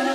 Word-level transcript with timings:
Hallo 0.00 0.08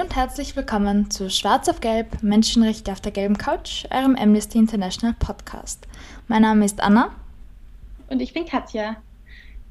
und 0.00 0.16
herzlich 0.16 0.56
willkommen 0.56 1.10
zu 1.10 1.28
Schwarz 1.28 1.68
auf 1.68 1.80
Gelb, 1.80 2.22
Menschenrechte 2.22 2.92
auf 2.92 3.02
der 3.02 3.12
gelben 3.12 3.36
Couch, 3.36 3.84
eurem 3.90 4.16
Amnesty 4.16 4.56
International 4.56 5.14
Podcast. 5.18 5.86
Mein 6.28 6.40
Name 6.42 6.64
ist 6.64 6.80
Anna. 6.80 7.10
Und 8.08 8.20
ich 8.20 8.32
bin 8.32 8.46
Katja. 8.46 8.96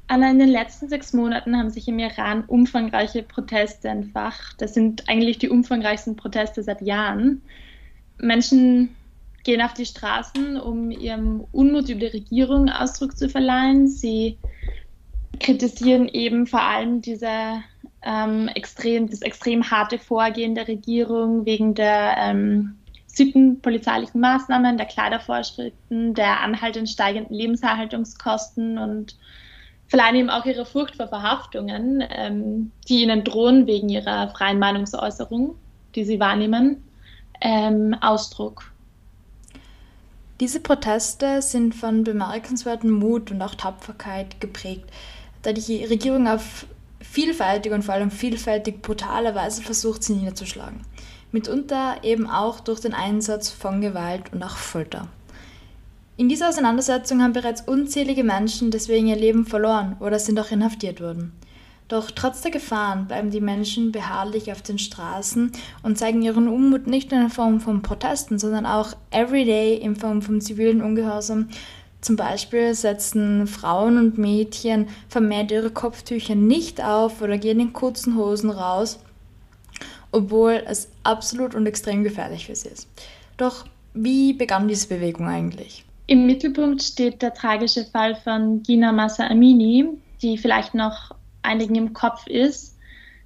Anna, 0.08 0.30
in 0.30 0.38
den 0.38 0.48
letzten 0.48 0.88
sechs 0.88 1.12
Monaten 1.12 1.56
haben 1.56 1.70
sich 1.70 1.88
im 1.88 1.98
Iran 1.98 2.44
umfangreiche 2.44 3.22
Proteste 3.22 3.88
entfacht. 3.88 4.60
Das 4.60 4.74
sind 4.74 5.08
eigentlich 5.08 5.38
die 5.38 5.48
umfangreichsten 5.48 6.16
Proteste 6.16 6.62
seit 6.62 6.82
Jahren. 6.82 7.42
Menschen 8.18 8.94
gehen 9.44 9.62
auf 9.62 9.74
die 9.74 9.86
Straßen, 9.86 10.58
um 10.60 10.90
ihrem 10.90 11.44
Unmut 11.52 11.88
über 11.88 12.00
die 12.00 12.06
Regierung 12.06 12.68
Ausdruck 12.68 13.16
zu 13.16 13.28
verleihen. 13.28 13.88
Sie 13.88 14.38
kritisieren 15.40 16.08
eben 16.08 16.46
vor 16.46 16.62
allem 16.62 17.00
diese 17.00 17.62
ähm, 18.02 18.48
extrem, 18.48 19.08
das 19.08 19.22
extrem 19.22 19.70
harte 19.70 19.98
Vorgehen 19.98 20.54
der 20.54 20.68
Regierung 20.68 21.46
wegen 21.46 21.74
der 21.74 22.16
ähm, 22.18 22.76
sittenpolizeilichen 23.06 24.20
Maßnahmen, 24.20 24.76
der 24.76 24.86
Kleidervorschriften, 24.86 26.14
der 26.14 26.40
anhaltend 26.40 26.88
steigenden 26.88 27.34
Lebenserhaltungskosten 27.34 28.78
und 28.78 29.16
verleihen 29.92 30.16
eben 30.16 30.30
auch 30.30 30.46
ihre 30.46 30.64
Furcht 30.64 30.96
vor 30.96 31.06
Verhaftungen, 31.06 32.02
ähm, 32.08 32.72
die 32.88 33.02
ihnen 33.02 33.24
drohen 33.24 33.66
wegen 33.66 33.90
ihrer 33.90 34.30
freien 34.30 34.58
Meinungsäußerung, 34.58 35.54
die 35.94 36.04
sie 36.04 36.18
wahrnehmen, 36.18 36.82
ähm, 37.42 37.94
Ausdruck. 38.00 38.72
Diese 40.40 40.60
Proteste 40.60 41.42
sind 41.42 41.74
von 41.74 42.04
bemerkenswertem 42.04 42.90
Mut 42.90 43.30
und 43.30 43.42
auch 43.42 43.54
Tapferkeit 43.54 44.40
geprägt, 44.40 44.88
da 45.42 45.52
die 45.52 45.84
Regierung 45.84 46.26
auf 46.26 46.64
vielfältig 47.02 47.70
und 47.70 47.82
vor 47.82 47.92
allem 47.92 48.10
vielfältig 48.10 48.80
brutale 48.80 49.34
Weise 49.34 49.60
versucht, 49.60 50.02
sie 50.04 50.14
niederzuschlagen. 50.14 50.80
Mitunter 51.32 51.96
eben 52.02 52.26
auch 52.26 52.60
durch 52.60 52.80
den 52.80 52.94
Einsatz 52.94 53.50
von 53.50 53.82
Gewalt 53.82 54.32
und 54.32 54.42
auch 54.42 54.56
Folter. 54.56 55.08
In 56.18 56.28
dieser 56.28 56.50
Auseinandersetzung 56.50 57.22
haben 57.22 57.32
bereits 57.32 57.62
unzählige 57.62 58.22
Menschen 58.22 58.70
deswegen 58.70 59.06
ihr 59.06 59.16
Leben 59.16 59.46
verloren 59.46 59.96
oder 59.98 60.18
sind 60.18 60.38
auch 60.38 60.50
inhaftiert 60.50 61.00
worden. 61.00 61.32
Doch 61.88 62.10
trotz 62.10 62.42
der 62.42 62.50
Gefahren 62.50 63.06
bleiben 63.06 63.30
die 63.30 63.40
Menschen 63.40 63.92
beharrlich 63.92 64.52
auf 64.52 64.60
den 64.60 64.78
Straßen 64.78 65.52
und 65.82 65.98
zeigen 65.98 66.22
ihren 66.22 66.48
Unmut 66.48 66.86
nicht 66.86 67.10
nur 67.10 67.22
in 67.22 67.30
Form 67.30 67.60
von 67.60 67.80
Protesten, 67.80 68.38
sondern 68.38 68.66
auch 68.66 68.94
everyday 69.10 69.76
in 69.76 69.96
Form 69.96 70.20
von 70.20 70.42
zivilen 70.42 70.82
Ungehorsam. 70.82 71.48
Zum 72.02 72.16
Beispiel 72.16 72.74
setzen 72.74 73.46
Frauen 73.46 73.96
und 73.96 74.18
Mädchen 74.18 74.88
vermehrt 75.08 75.50
ihre 75.50 75.70
Kopftücher 75.70 76.34
nicht 76.34 76.82
auf 76.84 77.22
oder 77.22 77.38
gehen 77.38 77.60
in 77.60 77.72
kurzen 77.72 78.16
Hosen 78.16 78.50
raus, 78.50 78.98
obwohl 80.10 80.62
es 80.66 80.88
absolut 81.04 81.54
und 81.54 81.66
extrem 81.66 82.04
gefährlich 82.04 82.46
für 82.46 82.56
sie 82.56 82.68
ist. 82.68 82.88
Doch 83.38 83.64
wie 83.94 84.34
begann 84.34 84.68
diese 84.68 84.88
Bewegung 84.88 85.26
eigentlich? 85.26 85.84
Im 86.12 86.26
Mittelpunkt 86.26 86.82
steht 86.82 87.22
der 87.22 87.32
tragische 87.32 87.86
Fall 87.86 88.14
von 88.14 88.62
Gina 88.62 88.92
Massa 88.92 89.28
Amini, 89.28 89.88
die 90.20 90.36
vielleicht 90.36 90.74
noch 90.74 91.12
einigen 91.40 91.74
im 91.74 91.94
Kopf 91.94 92.26
ist. 92.26 92.76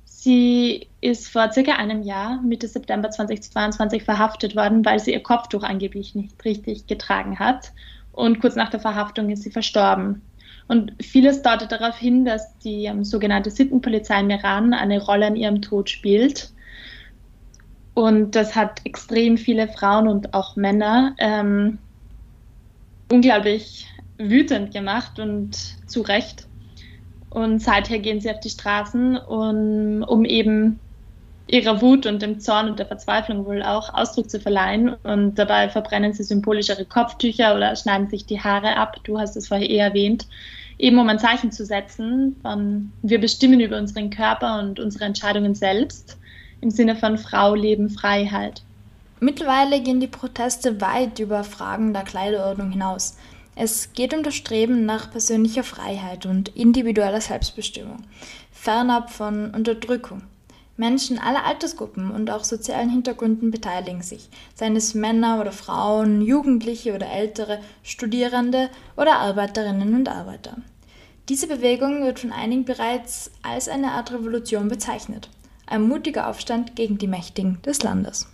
Sie 0.05 0.87
ist 1.01 1.27
vor 1.27 1.51
circa 1.51 1.73
einem 1.73 2.03
Jahr, 2.05 2.41
Mitte 2.43 2.69
September 2.69 3.11
2022, 3.11 4.05
verhaftet 4.05 4.55
worden, 4.55 4.85
weil 4.85 5.01
sie 5.01 5.15
ihr 5.15 5.23
Kopftuch 5.25 5.65
angeblich 5.65 6.15
nicht 6.15 6.45
richtig 6.45 6.87
getragen 6.87 7.41
hat. 7.41 7.73
Und 8.13 8.39
kurz 8.39 8.55
nach 8.55 8.71
der 8.71 8.79
Verhaftung 8.79 9.31
ist 9.31 9.43
sie 9.43 9.51
verstorben. 9.51 10.23
Und 10.69 10.93
vieles 11.03 11.43
deutet 11.43 11.73
darauf 11.73 11.99
hin, 11.99 12.25
dass 12.25 12.57
die 12.61 12.85
ähm, 12.85 13.03
sogenannte 13.03 13.51
Sittenpolizei 13.51 14.21
im 14.21 14.31
Iran 14.31 14.75
eine 14.75 15.03
Rolle 15.03 15.27
in 15.27 15.35
ihrem 15.35 15.61
Tod 15.61 15.91
spielt. 15.91 16.53
Und 17.95 18.37
das 18.37 18.55
hat 18.55 18.81
extrem 18.85 19.39
viele 19.39 19.67
Frauen 19.67 20.07
und 20.07 20.35
auch 20.35 20.55
Männer 20.55 21.17
ähm, 21.19 21.79
unglaublich 23.11 23.87
wütend 24.19 24.73
gemacht 24.73 25.19
und 25.19 25.57
zu 25.89 26.03
Recht. 26.03 26.47
Und 27.31 27.61
seither 27.61 27.99
gehen 27.99 28.21
sie 28.21 28.31
auf 28.31 28.41
die 28.41 28.51
Straßen, 28.51 29.19
um, 29.19 30.03
um 30.03 30.25
eben 30.25 30.79
ihrer 31.49 31.81
Wut 31.81 32.07
und 32.07 32.23
dem 32.23 32.41
Zorn 32.41 32.69
und 32.69 32.79
der 32.79 32.87
Verzweiflung 32.87 33.47
wohl 33.47 33.63
auch 33.63 33.95
Ausdruck 33.95 34.31
zu 34.31 34.41
verleihen. 34.41 34.95
Und 35.05 35.37
dabei 35.37 35.69
verbrennen 35.69 36.13
sie 36.13 36.25
symbolisch 36.25 36.69
ihre 36.69 36.85
Kopftücher 36.85 37.55
oder 37.55 37.77
schneiden 37.77 38.09
sich 38.09 38.27
die 38.27 38.41
Haare 38.41 38.77
ab. 38.77 38.97
Du 39.05 39.19
hast 39.19 39.37
es 39.37 39.49
vorher 39.49 39.69
eh 39.69 39.79
erwähnt. 39.79 40.27
Eben 40.79 40.99
um 40.99 41.09
ein 41.09 41.19
Zeichen 41.19 41.53
zu 41.53 41.65
setzen 41.65 42.37
von, 42.43 42.93
wir 43.03 43.21
bestimmen 43.21 43.61
über 43.61 43.79
unseren 43.79 44.11
Körper 44.11 44.59
und 44.59 44.81
unsere 44.81 45.05
Entscheidungen 45.05 45.55
selbst 45.55 46.19
im 46.61 46.71
Sinne 46.71 46.97
von 46.97 47.17
Frau, 47.17 47.55
Leben, 47.55 47.89
Freiheit. 47.91 48.63
Mittlerweile 49.19 49.81
gehen 49.81 49.99
die 49.99 50.09
Proteste 50.09 50.81
weit 50.83 51.19
über 51.21 51.43
Fragen 51.43 51.95
der 51.95 52.05
Kleiderordnung 52.05 52.71
hinaus. 52.71 53.17
Es 53.55 53.95
geht 53.95 54.13
um 54.13 54.23
das 54.23 54.35
Streben 54.35 54.85
nach 54.85 55.11
persönlicher 55.11 55.65
Freiheit 55.65 56.27
und 56.27 56.51
individueller 56.55 57.23
Selbstbestimmung, 57.23 58.03
fernab 58.53 59.11
von 59.11 59.55
Unterdrückung. 59.55 60.21
Menschen 60.77 61.19
aller 61.19 61.47
Altersgruppen 61.47 62.11
und 62.11 62.31
auch 62.31 62.45
sozialen 62.45 62.91
Hintergründen 62.91 63.51
beteiligen 63.51 64.03
sich, 64.03 64.29
seien 64.55 64.77
es 64.77 64.95
Männer 64.95 65.41
oder 65.41 65.53
Frauen, 65.53 66.21
Jugendliche 66.21 66.95
oder 66.95 67.11
Ältere, 67.11 67.61
Studierende 67.83 68.69
oder 68.99 69.17
Arbeiterinnen 69.17 69.95
und 69.95 70.11
Arbeiter. 70.11 70.59
Diese 71.31 71.47
Bewegung 71.47 72.05
wird 72.05 72.21
von 72.21 72.33
einigen 72.33 72.67
bereits 72.67 73.31
als 73.43 73.71
eine 73.71 73.93
Art 73.93 74.13
Revolution 74.13 74.69
bezeichnet, 74.69 75.31
ein 75.65 75.89
mutiger 75.89 76.29
Aufstand 76.29 76.77
gegen 76.77 76.99
die 76.99 77.09
Mächtigen 77.09 77.63
des 77.63 77.83
Landes. 77.83 78.29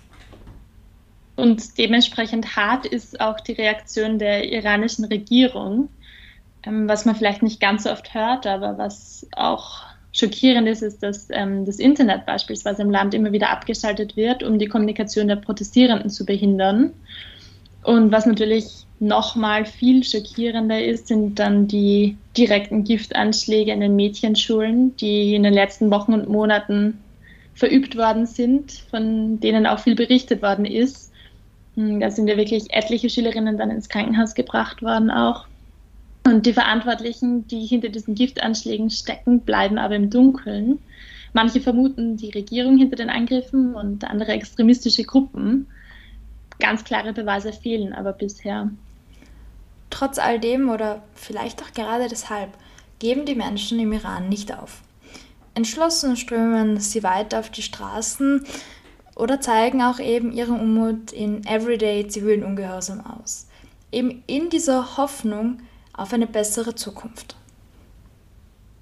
Und 1.37 1.78
dementsprechend 1.78 2.56
hart 2.56 2.87
ist 2.87 3.20
auch 3.20 3.41
die 3.41 3.53
Reaktion 3.53 4.19
der 4.19 4.53
iranischen 4.53 5.04
Regierung, 5.06 5.88
ähm, 6.65 6.88
was 6.88 7.04
man 7.04 7.16
vielleicht 7.16 7.43
nicht 7.43 7.60
ganz 7.60 7.84
so 7.84 7.91
oft 7.91 8.15
hört, 8.15 8.47
aber 8.47 8.78
was 8.78 9.26
auch 9.34 9.82
schockierend 10.12 10.69
ist, 10.69 10.82
ist, 10.82 11.03
dass 11.03 11.28
ähm, 11.31 11.65
das 11.65 11.78
Internet 11.78 12.26
beispielsweise 12.26 12.82
im 12.82 12.91
Land 12.91 13.15
immer 13.15 13.32
wieder 13.32 13.50
abgeschaltet 13.50 14.16
wird, 14.16 14.43
um 14.43 14.59
die 14.59 14.69
Kommunikation 14.69 15.28
der 15.28 15.37
Protestierenden 15.37 16.10
zu 16.10 16.26
behindern. 16.26 16.93
Und 17.82 18.12
was 18.12 18.26
natürlich 18.26 18.87
nochmal 19.00 19.64
viel 19.64 20.04
schockierender 20.04 20.84
ist, 20.84 21.09
sind 21.09 21.38
dann 21.38 21.66
die 21.66 22.16
direkten 22.37 22.84
Giftanschläge 22.84 23.72
in 23.72 23.81
den 23.81 23.97
Mädchenschulen, 23.97 24.94
die 24.97 25.34
in 25.34 25.43
den 25.43 25.54
letzten 25.54 25.91
Wochen 25.91 26.12
und 26.12 26.28
Monaten 26.28 27.03
verübt 27.54 27.97
worden 27.97 28.26
sind, 28.26 28.72
von 28.91 29.41
denen 29.41 29.66
auch 29.66 29.81
viel 29.81 29.97
berichtet 29.97 30.43
worden 30.43 30.64
ist. 30.64 31.12
Hm, 31.77 32.00
da 32.00 32.10
sind 32.10 32.28
ja 32.28 32.37
wirklich 32.37 32.72
etliche 32.72 33.09
Schülerinnen 33.09 33.56
dann 33.56 33.71
ins 33.71 33.88
Krankenhaus 33.88 34.34
gebracht 34.34 34.83
worden 34.83 35.10
auch. 35.10 35.47
Und 36.25 36.47
die 36.47 36.53
Verantwortlichen, 36.53 37.47
die 37.49 37.66
hinter 37.66 37.88
diesen 37.88 38.15
Giftanschlägen 38.15 38.91
stecken, 38.91 39.41
bleiben 39.41 39.78
aber 39.78 39.97
im 39.97 40.11
Dunkeln. 40.11 40.78
Manche 41.32 41.61
vermuten 41.61 42.16
die 42.16 42.31
Regierung 42.31 42.77
hinter 42.77 42.97
den 42.97 43.11
Angriffen 43.11 43.75
und 43.75 44.05
andere 44.05 44.32
extremistische 44.32 45.05
Gruppen. 45.05 45.66
Ganz 46.61 46.84
klare 46.84 47.12
Beweise 47.12 47.53
fehlen 47.53 47.93
aber 47.93 48.12
bisher. 48.12 48.71
Trotz 49.91 50.19
all 50.19 50.38
dem 50.38 50.69
oder 50.69 51.03
vielleicht 51.15 51.62
auch 51.62 51.72
gerade 51.72 52.09
deshalb 52.09 52.50
geben 52.99 53.25
die 53.27 53.34
Menschen 53.34 53.81
im 53.81 53.93
Iran 53.93 54.28
nicht 54.28 54.56
auf. 54.56 54.82
Entschlossen 55.55 56.16
strömen 56.16 56.78
sie 56.78 57.03
weiter 57.03 57.41
auf 57.41 57.50
die 57.50 57.62
Straßen, 57.62 58.44
oder 59.17 59.41
zeigen 59.41 59.82
auch 59.82 60.00
eben 60.00 60.32
ihren 60.32 60.59
Unmut 60.59 61.12
in 61.12 61.44
everyday 61.47 62.06
zivilen 62.06 62.44
Ungehorsam 62.44 63.00
aus. 63.00 63.49
Eben 63.91 64.23
in 64.26 64.49
dieser 64.49 64.97
Hoffnung 64.97 65.59
auf 65.93 66.12
eine 66.12 66.26
bessere 66.26 66.75
Zukunft. 66.75 67.37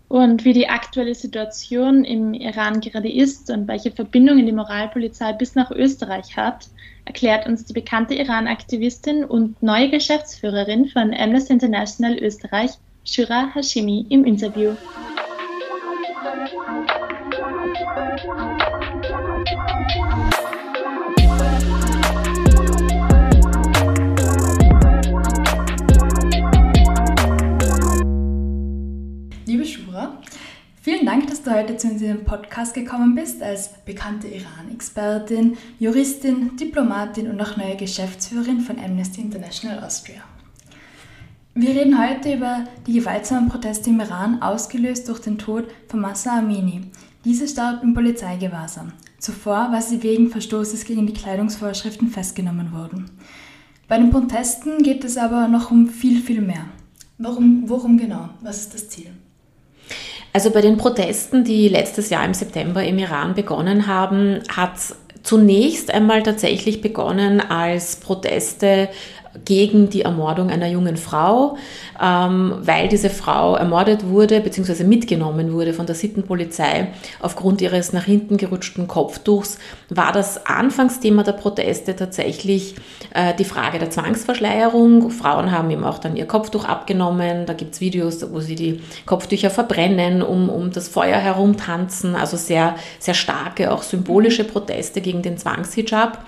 Und 0.09 0.45
wie 0.45 0.53
die 0.53 0.69
aktuelle 0.69 1.15
Situation 1.15 2.05
im 2.05 2.35
Iran 2.35 2.81
gerade 2.81 3.09
ist 3.09 3.49
und 3.49 3.69
welche 3.69 3.93
Verbindungen 3.93 4.45
die 4.45 4.53
Moralpolizei 4.53 5.33
bis 5.35 5.55
nach 5.55 5.71
Österreich 5.71 6.37
hat, 6.37 6.67
erklärt 7.05 7.47
uns 7.47 7.65
die 7.65 7.73
bekannte 7.73 8.15
Iran-Aktivistin 8.15 9.25
und 9.25 9.63
neue 9.63 9.89
Geschäftsführerin 9.89 10.89
von 10.89 11.15
Amnesty 11.15 11.53
International 11.53 12.19
Österreich, 12.19 12.73
Shura 13.05 13.55
Hashimi, 13.55 14.07
im 14.09 14.25
Interview. 14.25 14.75
Vielen 30.83 31.05
Dank, 31.05 31.27
dass 31.27 31.43
du 31.43 31.51
heute 31.55 31.77
zu 31.77 31.89
unserem 31.89 32.25
Podcast 32.25 32.73
gekommen 32.73 33.15
bist, 33.15 33.43
als 33.43 33.71
bekannte 33.85 34.29
Iran-Expertin, 34.29 35.59
Juristin, 35.79 36.57
Diplomatin 36.57 37.31
und 37.31 37.41
auch 37.41 37.57
neue 37.59 37.77
Geschäftsführerin 37.77 38.61
von 38.61 38.79
Amnesty 38.79 39.21
International 39.21 39.85
Austria. 39.85 40.23
Wir 41.55 41.71
reden 41.71 42.03
heute 42.03 42.33
über 42.33 42.65
die 42.87 42.95
gewaltsamen 42.95 43.51
Proteste 43.51 43.91
im 43.91 44.01
Iran, 44.01 44.41
ausgelöst 44.41 45.09
durch 45.09 45.19
den 45.19 45.37
Tod 45.37 45.69
von 45.89 46.01
Massa 46.01 46.39
Amini. 46.39 46.83
Diese 47.27 47.47
starb 47.47 47.83
im 47.83 47.93
Polizeigewahrsam. 47.93 48.93
Zuvor 49.19 49.71
war 49.71 49.83
sie 49.83 50.03
wegen 50.03 50.31
Verstoßes 50.31 50.87
gegen 50.87 51.07
die 51.07 51.13
Kleidungsvorschriften 51.13 52.09
festgenommen 52.09 52.73
worden. 52.73 53.11
Bei 53.87 53.99
den 53.99 54.11
Protesten 54.11 54.83
geht 54.83 55.05
es 55.05 55.19
aber 55.19 55.49
noch 55.49 55.71
um 55.71 55.89
viel, 55.89 56.23
viel 56.23 56.41
mehr. 56.41 56.65
Warum, 57.19 57.69
worum 57.69 57.99
genau? 57.99 58.31
Was 58.41 58.61
ist 58.61 58.73
das 58.73 58.89
Ziel? 58.89 59.11
Also 60.33 60.51
bei 60.51 60.61
den 60.61 60.77
Protesten, 60.77 61.45
die 61.45 61.69
letztes 61.69 62.11
Jahr 62.11 62.25
im 62.25 62.35
September 62.35 62.85
im 62.85 62.99
Iran 62.99 63.35
begonnen 63.35 63.87
haben, 63.87 64.41
hat 64.49 64.75
zunächst 65.23 65.93
einmal 65.93 66.23
tatsächlich 66.23 66.81
begonnen 66.81 67.41
als 67.41 67.97
Proteste 67.97 68.89
gegen 69.45 69.91
die 69.91 70.03
Ermordung 70.03 70.51
einer 70.51 70.67
jungen 70.67 70.97
Frau, 70.97 71.57
ähm, 72.03 72.55
weil 72.61 72.89
diese 72.89 73.11
Frau 73.11 73.55
ermordet 73.57 74.07
wurde 74.07 74.41
bzw. 74.41 74.85
mitgenommen 74.85 75.53
wurde 75.53 75.73
von 75.73 75.87
der 75.87 75.95
Sittenpolizei 75.95 76.89
aufgrund 77.21 77.61
ihres 77.61 77.93
nach 77.93 78.05
hinten 78.05 78.37
gerutschten 78.37 78.89
Kopftuchs, 78.89 79.59
war 79.89 80.13
das 80.13 80.47
Anfangsthema 80.47 81.23
der 81.23 81.33
Proteste 81.33 81.95
tatsächlich 81.95 82.75
äh, 83.15 83.35
die 83.35 83.45
Frage 83.45 83.79
der 83.79 83.91
Zwangsverschleierung. 83.91 85.11
Frauen 85.11 85.53
haben 85.53 85.71
ihm 85.71 85.85
auch 85.85 85.99
dann 85.99 86.17
ihr 86.17 86.27
Kopftuch 86.27 86.65
abgenommen. 86.65 87.47
Da 87.47 87.53
gibt 87.53 87.75
es 87.75 87.81
Videos, 87.81 88.25
wo 88.33 88.41
sie 88.41 88.55
die 88.55 88.81
Kopftücher 89.07 89.51
verbrennen, 89.51 90.23
um, 90.23 90.49
um 90.49 90.71
das 90.71 90.89
Feuer 90.89 91.19
herumtanzen. 91.19 92.15
Also 92.15 92.37
sehr, 92.37 92.75
sehr 92.99 93.15
starke, 93.15 93.73
auch 93.73 93.83
symbolische 93.83 94.45
Proteste 94.45 95.01
gegen 95.01 95.23
den 95.23 95.39
Zwangshijab. 95.39 96.25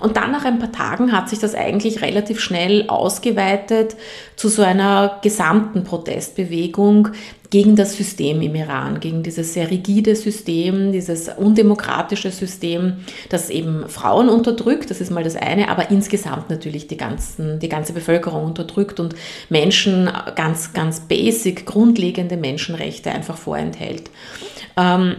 Und 0.00 0.16
dann 0.16 0.30
nach 0.30 0.44
ein 0.44 0.58
paar 0.58 0.72
Tagen 0.72 1.12
hat 1.12 1.28
sich 1.28 1.38
das 1.38 1.54
eigentlich 1.54 2.02
relativ 2.02 2.40
schnell 2.46 2.88
ausgeweitet 2.88 3.96
zu 4.36 4.48
so 4.48 4.62
einer 4.62 5.18
gesamten 5.22 5.84
Protestbewegung 5.84 7.08
gegen 7.50 7.76
das 7.76 7.96
System 7.96 8.42
im 8.42 8.54
Iran, 8.54 9.00
gegen 9.00 9.22
dieses 9.22 9.54
sehr 9.54 9.70
rigide 9.70 10.16
System, 10.16 10.92
dieses 10.92 11.28
undemokratische 11.28 12.30
System, 12.30 13.04
das 13.28 13.50
eben 13.50 13.88
Frauen 13.88 14.28
unterdrückt, 14.28 14.90
das 14.90 15.00
ist 15.00 15.10
mal 15.10 15.24
das 15.24 15.36
eine, 15.36 15.68
aber 15.68 15.90
insgesamt 15.90 16.50
natürlich 16.50 16.86
die, 16.86 16.96
ganzen, 16.96 17.58
die 17.58 17.68
ganze 17.68 17.92
Bevölkerung 17.92 18.44
unterdrückt 18.44 19.00
und 19.00 19.14
Menschen 19.48 20.10
ganz, 20.34 20.72
ganz 20.72 21.00
basic, 21.00 21.66
grundlegende 21.66 22.36
Menschenrechte 22.36 23.10
einfach 23.10 23.36
vorenthält. 23.36 24.10
Ähm, 24.76 25.16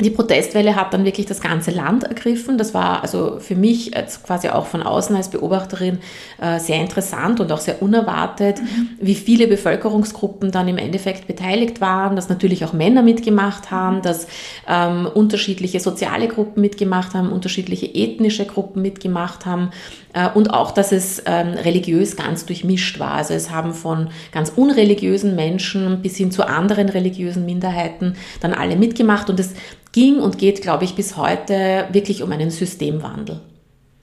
die 0.00 0.10
Protestwelle 0.10 0.76
hat 0.76 0.92
dann 0.94 1.04
wirklich 1.04 1.26
das 1.26 1.40
ganze 1.40 1.70
Land 1.70 2.04
ergriffen. 2.04 2.58
Das 2.58 2.74
war 2.74 3.02
also 3.02 3.38
für 3.40 3.54
mich 3.54 3.96
als 3.96 4.22
quasi 4.22 4.48
auch 4.48 4.66
von 4.66 4.82
außen 4.82 5.14
als 5.14 5.30
Beobachterin 5.30 5.98
äh, 6.40 6.58
sehr 6.58 6.80
interessant 6.80 7.40
und 7.40 7.52
auch 7.52 7.58
sehr 7.58 7.82
unerwartet, 7.82 8.60
mhm. 8.60 8.90
wie 9.00 9.14
viele 9.14 9.46
Bevölkerungsgruppen 9.46 10.50
dann 10.50 10.68
im 10.68 10.78
Endeffekt 10.78 11.26
beteiligt 11.26 11.80
waren, 11.80 12.16
dass 12.16 12.28
natürlich 12.28 12.64
auch 12.64 12.72
Männer 12.72 13.02
mitgemacht 13.02 13.70
haben, 13.70 14.02
dass 14.02 14.26
ähm, 14.68 15.08
unterschiedliche 15.12 15.80
soziale 15.80 16.28
Gruppen 16.28 16.60
mitgemacht 16.60 17.14
haben, 17.14 17.30
unterschiedliche 17.30 17.86
ethnische 17.86 18.46
Gruppen 18.46 18.82
mitgemacht 18.82 19.46
haben 19.46 19.70
äh, 20.09 20.09
und 20.34 20.52
auch, 20.52 20.72
dass 20.72 20.92
es 20.92 21.22
ähm, 21.26 21.48
religiös 21.54 22.16
ganz 22.16 22.44
durchmischt 22.46 22.98
war. 22.98 23.12
Also 23.12 23.34
es 23.34 23.50
haben 23.50 23.74
von 23.74 24.10
ganz 24.32 24.50
unreligiösen 24.50 25.36
Menschen 25.36 26.02
bis 26.02 26.16
hin 26.16 26.32
zu 26.32 26.46
anderen 26.46 26.88
religiösen 26.88 27.46
Minderheiten 27.46 28.16
dann 28.40 28.52
alle 28.52 28.76
mitgemacht 28.76 29.30
und 29.30 29.38
es 29.38 29.54
ging 29.92 30.18
und 30.18 30.38
geht, 30.38 30.62
glaube 30.62 30.84
ich, 30.84 30.94
bis 30.94 31.16
heute 31.16 31.86
wirklich 31.92 32.22
um 32.22 32.32
einen 32.32 32.50
Systemwandel. 32.50 33.40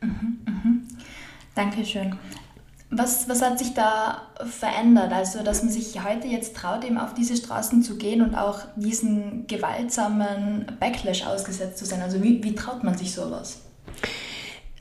Mhm, 0.02 0.38
mhm. 0.46 0.88
Dankeschön. 1.56 2.16
Was, 2.90 3.28
was 3.28 3.42
hat 3.42 3.60
sich 3.60 3.74
da 3.74 4.22
verändert? 4.46 5.12
Also, 5.12 5.44
dass 5.44 5.62
man 5.62 5.72
sich 5.72 6.02
heute 6.06 6.28
jetzt 6.28 6.56
traut, 6.56 6.86
eben 6.86 6.98
auf 6.98 7.14
diese 7.14 7.36
Straßen 7.36 7.84
zu 7.84 7.98
gehen 7.98 8.22
und 8.22 8.34
auch 8.34 8.60
diesen 8.78 9.46
gewaltsamen 9.48 10.66
Backlash 10.80 11.26
ausgesetzt 11.26 11.80
zu 11.80 11.86
sein. 11.86 12.02
Also, 12.02 12.24
wie, 12.24 12.42
wie 12.44 12.56
traut 12.56 12.86
man 12.86 12.98
sich 12.98 13.14
sowas? 13.14 13.60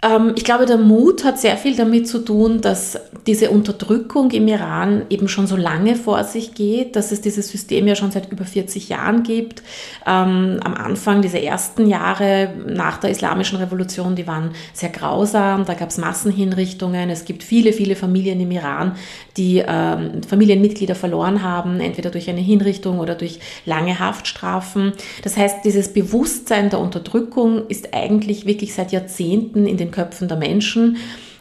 Ähm, 0.07 0.33
ich 0.37 0.45
glaube, 0.45 0.67
der 0.67 0.77
Mut 0.77 1.25
hat 1.25 1.39
sehr 1.39 1.57
viel 1.57 1.77
damit 1.77 2.09
zu 2.09 2.19
tun, 2.19 2.61
dass 2.61 2.99
diese 3.27 3.51
Unterdrückung 3.51 4.31
im 4.31 4.47
Iran 4.47 5.03
eben 5.11 5.29
schon 5.29 5.47
so 5.47 5.57
lange 5.57 5.97
vor 5.97 6.23
sich 6.25 6.55
geht, 6.55 6.95
dass 6.97 7.11
es 7.13 7.21
dieses 7.21 7.49
System 7.49 7.87
ja 7.89 7.97
schon 7.97 8.13
seit 8.13 8.31
über 8.31 8.45
40 8.45 8.89
Jahren 8.89 9.23
gibt. 9.23 9.63
Ähm, 10.07 10.61
am 10.63 10.75
Anfang 10.75 11.23
dieser 11.23 11.41
ersten 11.41 11.89
Jahre 11.89 12.53
nach 12.67 12.99
der 12.99 13.11
Islamischen 13.11 13.59
Revolution, 13.59 14.15
die 14.15 14.27
waren 14.27 14.53
sehr 14.73 14.91
grausam, 14.91 15.65
da 15.65 15.75
gab 15.75 15.91
es 15.91 15.99
Massenhinrichtungen. 15.99 17.11
Es 17.11 17.25
gibt 17.25 17.43
viele, 17.43 17.73
viele 17.73 17.97
Familien 17.97 18.41
im 18.41 18.51
Iran, 18.51 18.93
die 19.37 19.63
ähm, 19.67 20.23
Familienmitglieder 20.23 20.95
verloren 20.95 21.43
haben, 21.43 21.81
entweder 21.81 22.11
durch 22.11 22.31
eine 22.31 22.41
Hinrichtung 22.41 23.01
oder 23.01 23.15
durch 23.15 23.41
lange 23.65 23.99
Haftstrafen. 23.99 24.93
Das 25.25 25.37
heißt, 25.37 25.65
dieses 25.65 25.93
Bewusstsein 25.93 26.71
der 26.71 26.79
Unterdrückung 26.79 27.67
ist 27.69 27.93
eigentlich 27.93 28.47
wirklich 28.47 28.75
seit 28.75 28.93
Jahrzehnten 28.93 29.67
in 29.67 29.77
den 29.77 29.91
Köpfen 29.97 30.29
der 30.29 30.37
Menschen 30.37 30.99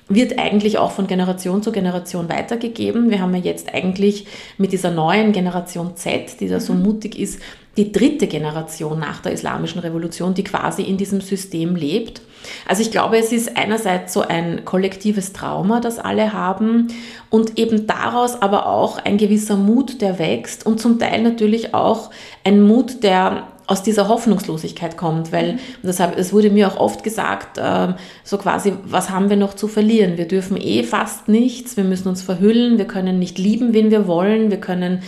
wird 0.08 0.38
eigentlich 0.38 0.78
auch 0.78 0.92
von 0.92 1.08
Generation 1.08 1.64
zu 1.64 1.72
Generation 1.72 2.30
weitergegeben. 2.30 3.10
Wir 3.10 3.22
haben 3.22 3.34
ja 3.36 3.42
jetzt 3.42 3.74
eigentlich 3.74 4.26
mit 4.58 4.72
dieser 4.72 4.92
neuen 4.92 5.32
Generation 5.32 5.96
Z, 5.96 6.40
die 6.40 6.48
da 6.48 6.60
so 6.60 6.74
mhm. 6.74 6.84
mutig 6.84 7.18
ist, 7.18 7.40
die 7.78 7.92
dritte 7.92 8.28
Generation 8.28 9.00
nach 9.00 9.20
der 9.20 9.34
Islamischen 9.34 9.80
Revolution, 9.80 10.34
die 10.34 10.44
quasi 10.44 10.84
in 10.84 10.96
diesem 10.96 11.20
System 11.20 11.76
lebt. 11.76 12.22
Also 12.68 12.82
ich 12.82 12.92
glaube, 12.92 13.18
es 13.18 13.34
ist 13.34 13.58
einerseits 13.58 14.14
so 14.14 14.22
ein 14.22 14.64
kollektives 14.64 15.34
Trauma, 15.34 15.82
das 15.82 16.00
alle 16.00 16.32
haben 16.32 16.88
und 17.30 17.58
eben 17.60 17.86
daraus 17.86 18.42
aber 18.42 18.68
auch 18.68 19.00
ein 19.00 19.18
gewisser 19.18 19.58
Mut, 19.58 20.02
der 20.02 20.20
wächst 20.20 20.66
und 20.66 20.80
zum 20.80 21.00
Teil 21.00 21.22
natürlich 21.22 21.74
auch 21.74 22.12
ein 22.46 22.62
Mut, 22.62 23.04
der 23.04 23.48
aus 23.68 23.84
dieser 23.84 24.08
Hoffnungslosigkeit 24.08 24.98
kommt, 24.98 25.32
weil 25.32 25.54
mhm. 25.54 25.60
das, 25.84 26.00
hab, 26.00 26.18
es 26.18 26.34
wurde 26.34 26.50
mir 26.50 26.68
auch 26.68 26.78
oft 26.78 27.04
gesagt, 27.04 27.58
äh, 27.58 27.94
so 28.24 28.38
quasi, 28.38 28.74
was 28.84 29.10
haben 29.10 29.30
wir 29.30 29.38
noch 29.38 29.54
zu 29.54 29.68
verlieren? 29.68 30.18
Wir 30.18 30.28
dürfen 30.28 30.58
eh 30.58 30.84
fast 30.84 31.28
nichts, 31.28 31.76
wir 31.78 31.84
müssen 31.84 32.08
uns 32.08 32.22
verhüllen, 32.22 32.78
wir 32.78 32.86
können 32.86 33.20
nicht 33.20 33.38
lieben, 33.38 33.74
wen 33.74 33.92
wir 33.92 34.08
wollen, 34.08 34.52
wir 34.52 34.60
können 34.60 35.02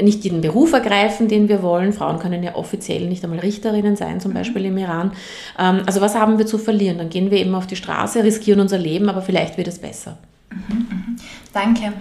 nicht 0.00 0.24
jeden 0.24 0.40
Beruf 0.40 0.72
ergreifen, 0.72 1.28
den 1.28 1.48
wir 1.48 1.62
wollen. 1.62 1.92
Frauen 1.92 2.18
können 2.18 2.42
ja 2.42 2.54
offiziell 2.56 3.08
nicht 3.08 3.22
einmal 3.24 3.40
Richterinnen 3.40 3.96
sein, 3.96 4.20
zum 4.20 4.32
mhm. 4.32 4.36
Beispiel 4.36 4.64
im 4.64 4.78
Iran. 4.78 5.12
Ähm, 5.58 5.82
also 5.86 6.00
was 6.00 6.14
haben 6.14 6.38
wir 6.38 6.46
zu 6.46 6.58
verlieren? 6.58 6.98
Dann 6.98 7.08
gehen 7.10 7.30
wir 7.30 7.38
eben 7.38 7.54
auf 7.54 7.66
die 7.66 7.76
Straße, 7.76 8.24
riskieren 8.24 8.60
unser 8.60 8.78
Leben, 8.78 9.08
aber 9.08 9.22
vielleicht 9.22 9.56
wird 9.56 9.68
es 9.68 9.78
besser. 9.78 10.18
Mhm, 10.50 10.76
mhm. 10.76 11.16
Danke 11.52 11.92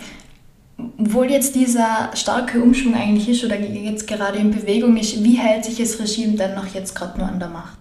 obwohl 0.97 1.29
jetzt 1.29 1.55
dieser 1.55 2.11
starke 2.13 2.61
Umschwung 2.61 2.95
eigentlich 2.95 3.29
ist 3.29 3.43
oder 3.43 3.59
jetzt 3.59 4.07
gerade 4.07 4.39
in 4.39 4.51
Bewegung 4.51 4.97
ist, 4.97 5.23
wie 5.23 5.38
hält 5.38 5.65
sich 5.65 5.77
das 5.77 6.00
Regime 6.00 6.38
denn 6.38 6.55
noch 6.55 6.67
jetzt 6.73 6.95
gerade 6.95 7.17
nur 7.17 7.27
an 7.27 7.39
der 7.39 7.50
Macht? 7.50 7.80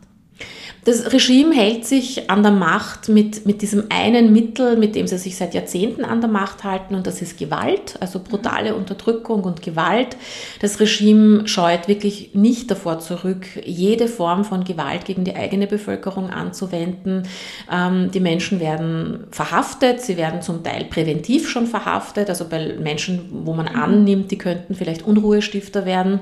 Das 0.84 1.12
Regime 1.12 1.54
hält 1.54 1.84
sich 1.84 2.30
an 2.30 2.42
der 2.42 2.52
Macht 2.52 3.10
mit, 3.10 3.44
mit 3.44 3.60
diesem 3.60 3.84
einen 3.90 4.32
Mittel, 4.32 4.76
mit 4.76 4.94
dem 4.94 5.06
sie 5.06 5.18
sich 5.18 5.36
seit 5.36 5.52
Jahrzehnten 5.52 6.04
an 6.06 6.22
der 6.22 6.30
Macht 6.30 6.64
halten, 6.64 6.94
und 6.94 7.06
das 7.06 7.20
ist 7.20 7.38
Gewalt, 7.38 7.96
also 8.00 8.18
brutale 8.18 8.74
Unterdrückung 8.74 9.44
und 9.44 9.60
Gewalt. 9.60 10.16
Das 10.60 10.80
Regime 10.80 11.46
scheut 11.46 11.86
wirklich 11.86 12.30
nicht 12.34 12.70
davor 12.70 12.98
zurück, 13.00 13.46
jede 13.62 14.08
Form 14.08 14.44
von 14.44 14.64
Gewalt 14.64 15.04
gegen 15.04 15.24
die 15.24 15.36
eigene 15.36 15.66
Bevölkerung 15.66 16.30
anzuwenden. 16.30 17.24
Ähm, 17.70 18.10
die 18.10 18.20
Menschen 18.20 18.58
werden 18.58 19.24
verhaftet, 19.30 20.00
sie 20.00 20.16
werden 20.16 20.40
zum 20.40 20.64
Teil 20.64 20.84
präventiv 20.86 21.50
schon 21.50 21.66
verhaftet, 21.66 22.30
also 22.30 22.46
bei 22.48 22.74
Menschen, 22.78 23.28
wo 23.44 23.52
man 23.52 23.66
mhm. 23.66 23.78
annimmt, 23.78 24.30
die 24.30 24.38
könnten 24.38 24.74
vielleicht 24.74 25.02
Unruhestifter 25.02 25.84
werden. 25.84 26.20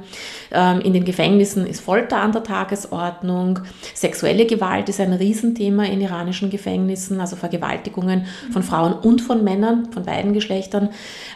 Ähm, 0.50 0.81
in 0.81 0.95
den 0.95 1.05
Gefängnissen 1.05 1.65
ist 1.65 1.81
Folter 1.81 2.17
an 2.17 2.33
der 2.33 2.43
Tagesordnung, 2.43 3.61
sexuelle 3.95 4.48
Gewalt 4.49 4.88
ist 4.88 5.00
ein 5.00 5.12
Riesenthema 5.12 5.85
in 5.85 6.00
iranischen 6.00 6.50
Gefängnissen, 6.50 7.21
also 7.21 7.37
Vergewaltigungen 7.37 8.26
von 8.52 8.64
Frauen 8.64 8.95
und 8.95 9.21
von 9.21 9.45
Männern, 9.45 9.93
von 9.93 10.02
beiden 10.02 10.33
Geschlechtern 10.33 10.90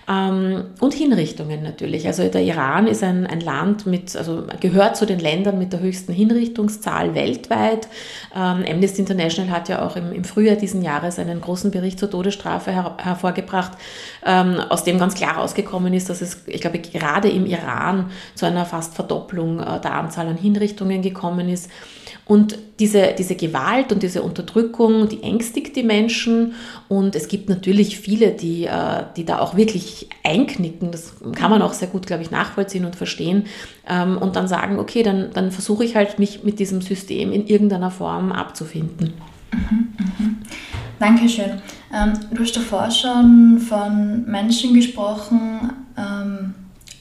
ähm, 0.08 0.64
und 0.80 0.94
Hinrichtungen 0.94 1.62
natürlich. 1.62 2.06
Also 2.08 2.26
der 2.28 2.42
Iran 2.42 2.88
ist 2.88 3.04
ein, 3.04 3.26
ein 3.26 3.40
Land 3.40 3.86
mit, 3.86 4.16
also 4.16 4.44
gehört 4.58 4.96
zu 4.96 5.06
den 5.06 5.20
Ländern 5.20 5.58
mit 5.58 5.72
der 5.72 5.80
höchsten 5.80 6.12
Hinrichtungszahl 6.12 7.14
weltweit. 7.14 7.86
Ähm, 8.34 8.64
Amnesty 8.68 9.02
International 9.02 9.52
hat 9.54 9.68
ja 9.68 9.86
auch 9.86 9.96
im, 9.96 10.12
im 10.12 10.24
Frühjahr 10.24 10.56
diesen 10.56 10.82
Jahres 10.82 11.18
einen 11.18 11.40
großen 11.40 11.70
Bericht 11.70 11.98
zur 11.98 12.10
Todesstrafe 12.10 12.72
her, 12.72 12.96
hervorgebracht, 12.98 13.72
ähm, 14.24 14.56
aus 14.68 14.84
dem 14.84 14.98
ganz 14.98 15.14
klar 15.14 15.36
rausgekommen 15.36 15.92
ist, 15.94 16.10
dass 16.10 16.20
es, 16.20 16.42
ich 16.46 16.60
glaube, 16.60 16.78
gerade 16.78 17.28
im 17.28 17.46
Iran 17.46 18.10
zu 18.34 18.46
einer 18.46 18.64
fast 18.64 18.94
Verdopplung 18.94 19.60
äh, 19.60 19.80
der 19.80 19.94
Anzahl 19.94 20.26
an 20.26 20.36
Hinrichtungen 20.36 21.02
gekommen 21.02 21.48
ist. 21.48 21.70
Und 22.24 22.56
diese, 22.78 23.14
diese 23.18 23.34
Gewalt 23.34 23.92
und 23.92 24.02
diese 24.02 24.22
Unterdrückung, 24.22 25.08
die 25.08 25.22
ängstigt 25.22 25.76
die 25.76 25.82
Menschen. 25.82 26.54
Und 26.88 27.16
es 27.16 27.28
gibt 27.28 27.48
natürlich 27.48 27.98
viele, 27.98 28.30
die, 28.30 28.64
äh, 28.64 29.04
die 29.16 29.24
da 29.24 29.40
auch 29.40 29.56
wirklich 29.56 30.08
einknicken. 30.22 30.92
Das 30.92 31.14
kann 31.34 31.50
man 31.50 31.62
auch 31.62 31.72
sehr 31.72 31.88
gut, 31.88 32.06
glaube 32.06 32.22
ich, 32.22 32.30
nachvollziehen 32.30 32.84
und 32.84 32.96
verstehen. 32.96 33.46
Ähm, 33.88 34.18
und 34.18 34.36
dann 34.36 34.48
sagen, 34.48 34.78
okay, 34.78 35.02
dann, 35.02 35.30
dann 35.34 35.50
versuche 35.50 35.84
ich 35.84 35.96
halt, 35.96 36.18
mich 36.18 36.44
mit 36.44 36.58
diesem 36.58 36.80
System 36.80 37.32
in 37.32 37.46
irgendeiner 37.46 37.90
Form 37.90 38.32
abzufinden. 38.32 39.14
Mhm, 39.52 39.92
mhm. 39.98 40.36
Dankeschön. 40.98 41.60
Ähm, 41.92 42.12
du 42.30 42.42
hast 42.42 42.56
davor 42.56 42.90
schon 42.90 43.58
von 43.58 44.24
Menschen 44.26 44.72
gesprochen, 44.74 45.72
ähm, 45.98 46.54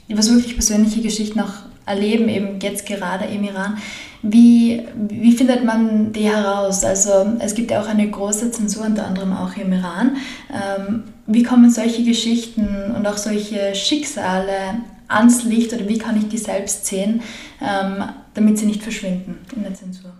die 0.09 0.17
was 0.17 0.29
wirklich 0.29 0.55
persönliche 0.55 1.01
Geschichten 1.01 1.39
auch 1.39 1.53
erleben, 1.85 2.27
eben 2.27 2.59
jetzt 2.59 2.85
gerade 2.85 3.25
im 3.25 3.43
Iran. 3.43 3.77
Wie, 4.23 4.83
wie 4.95 5.31
findet 5.31 5.65
man 5.65 6.13
die 6.13 6.29
heraus? 6.29 6.83
Also 6.83 7.37
es 7.39 7.55
gibt 7.55 7.71
ja 7.71 7.81
auch 7.81 7.87
eine 7.87 8.09
große 8.09 8.51
Zensur, 8.51 8.85
unter 8.85 9.07
anderem 9.07 9.33
auch 9.33 9.55
im 9.57 9.73
Iran. 9.73 10.17
Ähm, 10.51 11.03
wie 11.25 11.43
kommen 11.43 11.71
solche 11.71 12.03
Geschichten 12.03 12.93
und 12.95 13.07
auch 13.07 13.17
solche 13.17 13.73
Schicksale 13.73 14.81
ans 15.07 15.43
Licht 15.43 15.73
oder 15.73 15.87
wie 15.87 15.97
kann 15.97 16.17
ich 16.17 16.27
die 16.27 16.37
selbst 16.37 16.85
sehen, 16.85 17.21
ähm, 17.61 18.03
damit 18.33 18.57
sie 18.57 18.65
nicht 18.65 18.83
verschwinden 18.83 19.39
in 19.55 19.63
der 19.63 19.73
Zensur? 19.73 20.11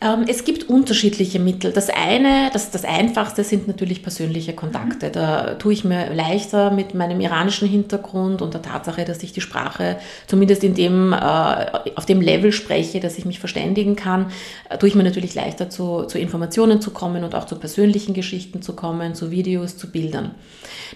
Ähm, 0.00 0.24
es 0.28 0.44
gibt 0.44 0.68
unterschiedliche 0.68 1.38
Mittel. 1.38 1.72
Das 1.72 1.88
eine, 1.88 2.50
das, 2.52 2.70
das 2.70 2.84
einfachste 2.84 3.44
sind 3.44 3.68
natürlich 3.68 4.02
persönliche 4.02 4.52
Kontakte. 4.52 5.10
Da 5.10 5.54
tue 5.54 5.72
ich 5.72 5.84
mir 5.84 6.12
leichter 6.12 6.70
mit 6.70 6.94
meinem 6.94 7.20
iranischen 7.20 7.68
Hintergrund 7.68 8.42
und 8.42 8.54
der 8.54 8.62
Tatsache, 8.62 9.04
dass 9.04 9.22
ich 9.22 9.32
die 9.32 9.40
Sprache 9.40 9.96
zumindest 10.26 10.64
in 10.64 10.74
dem, 10.74 11.12
äh, 11.12 11.16
auf 11.94 12.06
dem 12.06 12.20
Level 12.20 12.52
spreche, 12.52 13.00
dass 13.00 13.18
ich 13.18 13.24
mich 13.24 13.38
verständigen 13.38 13.96
kann, 13.96 14.26
äh, 14.68 14.78
tue 14.78 14.88
ich 14.88 14.94
mir 14.94 15.04
natürlich 15.04 15.34
leichter 15.34 15.70
zu, 15.70 16.04
zu 16.04 16.18
Informationen 16.18 16.80
zu 16.80 16.90
kommen 16.90 17.24
und 17.24 17.34
auch 17.34 17.46
zu 17.46 17.56
persönlichen 17.56 18.14
Geschichten 18.14 18.62
zu 18.62 18.74
kommen, 18.74 19.14
zu 19.14 19.30
Videos, 19.30 19.76
zu 19.76 19.90
Bildern. 19.90 20.32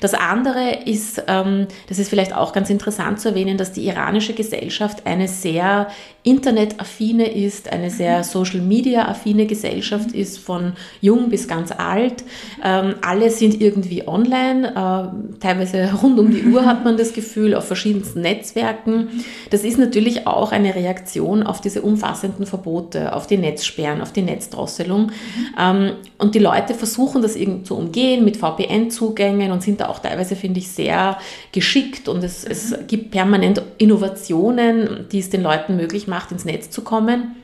Das 0.01 0.15
andere 0.15 0.81
ist, 0.85 1.23
ähm, 1.29 1.67
das 1.89 1.99
ist 1.99 2.09
vielleicht 2.09 2.35
auch 2.35 2.53
ganz 2.53 2.69
interessant 2.69 3.21
zu 3.21 3.29
erwähnen, 3.29 3.57
dass 3.57 3.73
die 3.73 3.87
iranische 3.87 4.35
Gesellschaft 4.35 5.07
eine 5.07 5.29
sehr 5.29 5.89
internetaffine 6.25 7.27
ist, 7.33 7.73
eine 7.73 7.91
sehr 7.91 8.23
Social 8.23 8.61
Media 8.61 8.88
affine 8.97 9.47
Gesellschaft 9.47 10.13
ist, 10.13 10.39
von 10.39 10.73
jung 11.01 11.31
bis 11.31 11.49
ganz 11.49 11.73
alt. 11.73 12.25
Ähm, 12.65 12.95
alle 13.03 13.31
sind 13.31 13.61
irgendwie 13.61 14.07
online, 14.07 14.69
äh, 14.69 15.41
teilweise 15.41 15.93
rund 16.03 16.19
um 16.19 16.31
die 16.31 16.45
Uhr 16.45 16.65
hat 16.65 16.85
man 16.85 16.97
das 16.97 17.13
Gefühl, 17.13 17.55
auf 17.55 17.67
verschiedensten 17.67 18.21
Netzwerken. 18.21 19.09
Das 19.51 19.65
ist 19.65 19.79
natürlich 19.79 20.27
auch 20.27 20.53
eine 20.53 20.75
Reaktion 20.75 21.43
auf 21.43 21.61
diese 21.61 21.83
umfassenden 21.83 22.47
Verbote, 22.47 23.15
auf 23.15 23.27
die 23.27 23.37
Netzsperren, 23.37 24.01
auf 24.01 24.13
die 24.13 24.23
Netzdrosselung. 24.23 25.13
Ähm, 25.59 25.93
und 26.19 26.35
die 26.35 26.41
Leute 26.41 26.75
versuchen 26.75 27.23
das 27.23 27.37
irgendwie 27.37 27.65
zu 27.65 27.77
umgehen 27.77 28.25
mit 28.25 28.37
VPN-Zugängen 28.37 29.53
und 29.53 29.63
sind 29.63 29.81
da 29.81 29.89
auch 29.89 29.99
teilweise, 29.99 30.37
finde 30.37 30.61
ich, 30.61 30.69
sehr 30.69 31.19
geschickt 31.53 32.09
und 32.09 32.25
es, 32.25 32.45
es 32.45 32.75
gibt 32.87 33.11
permanent 33.11 33.63
Innovationen, 33.79 35.07
die 35.11 35.19
es 35.19 35.31
den 35.31 35.43
Leuten 35.43 35.77
möglich 35.77 36.07
macht, 36.07 36.33
ins 36.33 36.45
Netz 36.45 36.71
zu 36.71 36.83
kommen. 36.83 37.37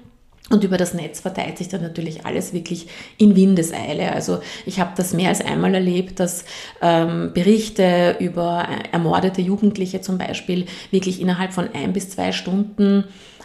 Und 0.51 0.63
über 0.63 0.77
das 0.77 0.93
Netz 0.93 1.21
verteilt 1.21 1.57
sich 1.57 1.69
dann 1.69 1.81
natürlich 1.81 2.27
alles 2.27 2.53
wirklich 2.53 2.87
in 3.17 3.35
Windeseile. 3.35 4.13
Also 4.13 4.41
ich 4.67 4.79
habe 4.79 4.93
das 4.95 5.15
mehr 5.15 5.31
als 5.31 5.41
einmal 5.41 5.75
erlebt, 5.75 6.21
dass 6.21 6.45
ähm, 6.83 7.33
Berichte 7.33 8.17
über 8.21 8.69
ermordete 8.93 9.41
Jugendliche 9.41 10.03
zum 10.03 10.19
Beispiel 10.19 10.67
wirklich 10.91 11.23
innerhalb 11.23 11.55
von 11.55 11.71
ein 11.73 11.95
bis 11.95 12.11
zwei 12.11 12.33
Stunden 12.33 13.05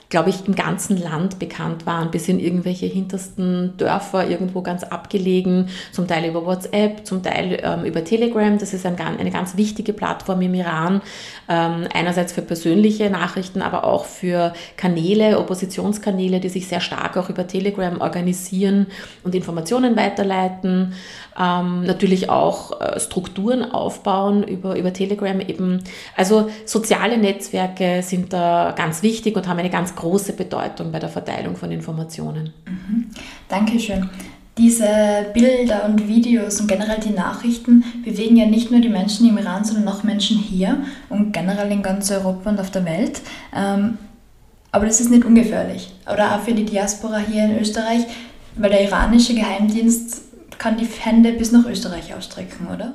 glaube 0.09 0.31
ich, 0.31 0.47
im 0.47 0.55
ganzen 0.55 0.97
Land 0.97 1.37
bekannt 1.37 1.85
waren, 1.85 2.09
bis 2.09 2.27
in 2.27 2.39
irgendwelche 2.39 2.87
hintersten 2.87 3.77
Dörfer 3.77 4.27
irgendwo 4.27 4.61
ganz 4.61 4.83
abgelegen, 4.83 5.69
zum 5.91 6.07
Teil 6.07 6.27
über 6.27 6.45
WhatsApp, 6.47 7.05
zum 7.05 7.21
Teil 7.21 7.59
ähm, 7.61 7.85
über 7.85 8.03
Telegram. 8.03 8.57
Das 8.57 8.73
ist 8.73 8.87
ein, 8.87 8.99
eine 8.99 9.29
ganz 9.29 9.55
wichtige 9.55 9.93
Plattform 9.93 10.41
im 10.41 10.55
Iran, 10.55 11.01
ähm, 11.47 11.87
einerseits 11.93 12.33
für 12.33 12.41
persönliche 12.41 13.11
Nachrichten, 13.11 13.61
aber 13.61 13.83
auch 13.83 14.05
für 14.05 14.53
Kanäle, 14.77 15.37
Oppositionskanäle, 15.37 16.39
die 16.39 16.49
sich 16.49 16.67
sehr 16.67 16.81
stark 16.81 17.15
auch 17.15 17.29
über 17.29 17.45
Telegram 17.45 18.01
organisieren 18.01 18.87
und 19.23 19.35
Informationen 19.35 19.95
weiterleiten. 19.95 20.93
Ähm, 21.39 21.83
natürlich 21.83 22.29
auch 22.29 22.81
äh, 22.81 22.99
Strukturen 22.99 23.71
aufbauen 23.71 24.43
über, 24.43 24.75
über 24.75 24.91
Telegram 24.91 25.39
eben. 25.39 25.83
Also 26.17 26.49
soziale 26.65 27.17
Netzwerke 27.17 28.01
sind 28.01 28.33
da 28.33 28.73
ganz 28.75 29.03
wichtig 29.03 29.37
und 29.37 29.47
haben 29.47 29.59
eine 29.59 29.69
ganz 29.69 29.95
große 29.99 30.33
Bedeutung 30.33 30.91
bei 30.91 30.99
der 30.99 31.09
Verteilung 31.09 31.55
von 31.55 31.71
Informationen. 31.71 32.53
Mhm. 32.65 33.11
Dankeschön. 33.47 34.09
Diese 34.57 34.87
Bilder 35.33 35.85
und 35.85 36.07
Videos 36.07 36.59
und 36.59 36.67
generell 36.67 36.99
die 36.99 37.11
Nachrichten 37.13 37.83
bewegen 38.03 38.35
ja 38.35 38.45
nicht 38.45 38.71
nur 38.71 38.81
die 38.81 38.89
Menschen 38.89 39.29
im 39.29 39.37
Iran, 39.37 39.63
sondern 39.63 39.87
auch 39.87 40.03
Menschen 40.03 40.37
hier 40.37 40.83
und 41.07 41.31
generell 41.31 41.71
in 41.71 41.81
ganz 41.81 42.11
Europa 42.11 42.49
und 42.49 42.59
auf 42.59 42.71
der 42.71 42.83
Welt. 42.83 43.21
Ähm, 43.55 43.97
aber 44.71 44.85
das 44.85 44.99
ist 44.99 45.11
nicht 45.11 45.23
ungefährlich. 45.23 45.93
Oder 46.11 46.35
auch 46.35 46.41
für 46.41 46.53
die 46.53 46.65
Diaspora 46.65 47.19
hier 47.19 47.45
in 47.45 47.59
Österreich, 47.59 48.03
weil 48.55 48.69
der 48.69 48.83
iranische 48.83 49.33
Geheimdienst 49.33 50.23
kann 50.59 50.77
die 50.77 50.85
Hände 50.85 51.33
bis 51.33 51.51
nach 51.51 51.65
Österreich 51.65 52.13
ausstrecken, 52.13 52.67
oder? 52.67 52.93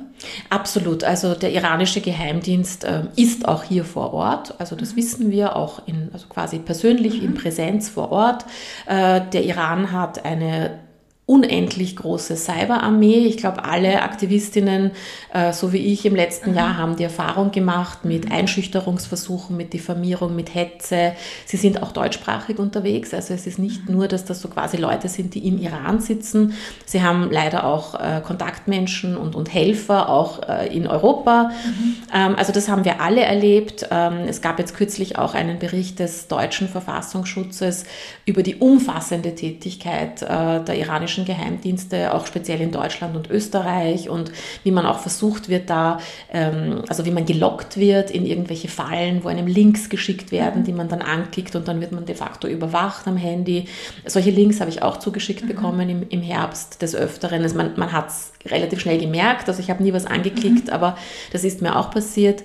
Absolut. 0.49 1.03
Also 1.03 1.33
der 1.33 1.51
iranische 1.51 1.99
Geheimdienst 1.99 2.85
äh, 2.85 3.03
ist 3.15 3.47
auch 3.47 3.63
hier 3.63 3.83
vor 3.83 4.13
Ort. 4.13 4.53
Also 4.59 4.75
das 4.75 4.93
mhm. 4.93 4.97
wissen 4.97 5.31
wir 5.31 5.55
auch 5.55 5.85
in, 5.87 6.09
also 6.13 6.27
quasi 6.27 6.59
persönlich 6.59 7.19
mhm. 7.19 7.27
in 7.27 7.33
Präsenz 7.33 7.89
vor 7.89 8.11
Ort. 8.11 8.45
Äh, 8.85 9.21
der 9.33 9.43
Iran 9.43 9.91
hat 9.91 10.23
eine 10.23 10.79
unendlich 11.27 11.95
große 11.95 12.35
Cyberarmee. 12.35 13.25
Ich 13.25 13.37
glaube, 13.37 13.65
alle 13.65 14.03
Aktivistinnen, 14.03 14.91
äh, 15.33 15.53
so 15.53 15.73
wie 15.73 15.79
ich 15.79 16.05
im 16.05 16.15
letzten 16.15 16.51
mhm. 16.51 16.57
Jahr, 16.57 16.77
haben 16.77 16.97
die 16.97 17.03
Erfahrung 17.03 17.49
gemacht 17.49 18.05
mit 18.05 18.31
Einschüchterungsversuchen, 18.31 19.57
mit 19.57 19.73
Diffamierung, 19.73 20.35
mit 20.35 20.53
Hetze. 20.53 21.13
Sie 21.45 21.57
sind 21.57 21.81
auch 21.81 21.91
deutschsprachig 21.91 22.59
unterwegs. 22.59 23.11
Also 23.11 23.33
es 23.33 23.47
ist 23.47 23.57
nicht 23.57 23.89
mhm. 23.89 23.95
nur, 23.95 24.07
dass 24.07 24.25
das 24.25 24.39
so 24.39 24.49
quasi 24.49 24.77
Leute 24.77 25.07
sind, 25.07 25.33
die 25.33 25.47
im 25.47 25.57
Iran 25.57 25.99
sitzen. 25.99 26.53
Sie 26.85 27.01
haben 27.01 27.31
leider 27.31 27.65
auch 27.65 27.95
äh, 27.95 28.21
Kontaktmenschen 28.23 29.17
und, 29.17 29.33
und 29.33 29.51
Helfer 29.51 30.09
auch 30.09 30.47
äh, 30.47 30.67
in 30.75 30.85
Europa. 30.85 31.49
Mhm. 31.49 31.95
Ähm, 32.13 32.35
also 32.35 32.53
das 32.53 32.69
haben 32.69 32.85
wir 32.85 33.01
alle 33.01 33.21
erlebt. 33.21 33.87
Ähm, 33.89 34.25
es 34.27 34.41
gab 34.41 34.59
jetzt 34.59 34.75
kürzlich 34.75 35.17
auch 35.17 35.33
einen 35.33 35.57
Bericht 35.57 35.97
des 35.97 36.27
deutschen 36.27 36.69
Verfassungsschutzes 36.69 37.85
über 38.25 38.43
die 38.43 38.55
umfassende 38.55 39.33
Tätigkeit 39.33 40.21
der 40.21 40.77
iranischen 40.77 41.14
amerikanischen 41.15 41.25
Geheimdienste, 41.25 42.13
auch 42.13 42.25
speziell 42.25 42.61
in 42.61 42.71
Deutschland 42.71 43.15
und 43.15 43.29
Österreich 43.29 44.09
und 44.09 44.31
wie 44.63 44.71
man 44.71 44.85
auch 44.85 44.99
versucht 44.99 45.49
wird, 45.49 45.69
da, 45.69 45.99
ähm, 46.31 46.83
also 46.87 47.05
wie 47.05 47.11
man 47.11 47.25
gelockt 47.25 47.77
wird 47.77 48.11
in 48.11 48.25
irgendwelche 48.25 48.67
Fallen, 48.67 49.23
wo 49.23 49.29
einem 49.29 49.47
Links 49.47 49.89
geschickt 49.89 50.31
werden, 50.31 50.63
die 50.63 50.73
man 50.73 50.87
dann 50.87 51.01
anklickt 51.01 51.55
und 51.55 51.67
dann 51.67 51.81
wird 51.81 51.91
man 51.91 52.05
de 52.05 52.15
facto 52.15 52.47
überwacht 52.47 53.07
am 53.07 53.17
Handy. 53.17 53.65
Solche 54.05 54.31
Links 54.31 54.59
habe 54.59 54.69
ich 54.69 54.81
auch 54.81 54.97
zugeschickt 54.97 55.43
mhm. 55.43 55.47
bekommen 55.47 55.89
im, 55.89 56.09
im 56.09 56.21
Herbst 56.21 56.81
des 56.81 56.95
Öfteren. 56.95 57.41
Also 57.41 57.55
man, 57.55 57.73
man 57.77 57.91
hat 57.91 58.09
es 58.09 58.33
relativ 58.45 58.79
schnell 58.79 58.99
gemerkt, 58.99 59.47
also 59.47 59.59
ich 59.59 59.69
habe 59.69 59.81
nie 59.81 59.93
was 59.93 60.05
angeklickt, 60.05 60.67
mhm. 60.67 60.73
aber 60.73 60.97
das 61.31 61.43
ist 61.43 61.61
mir 61.61 61.75
auch 61.77 61.89
passiert. 61.91 62.43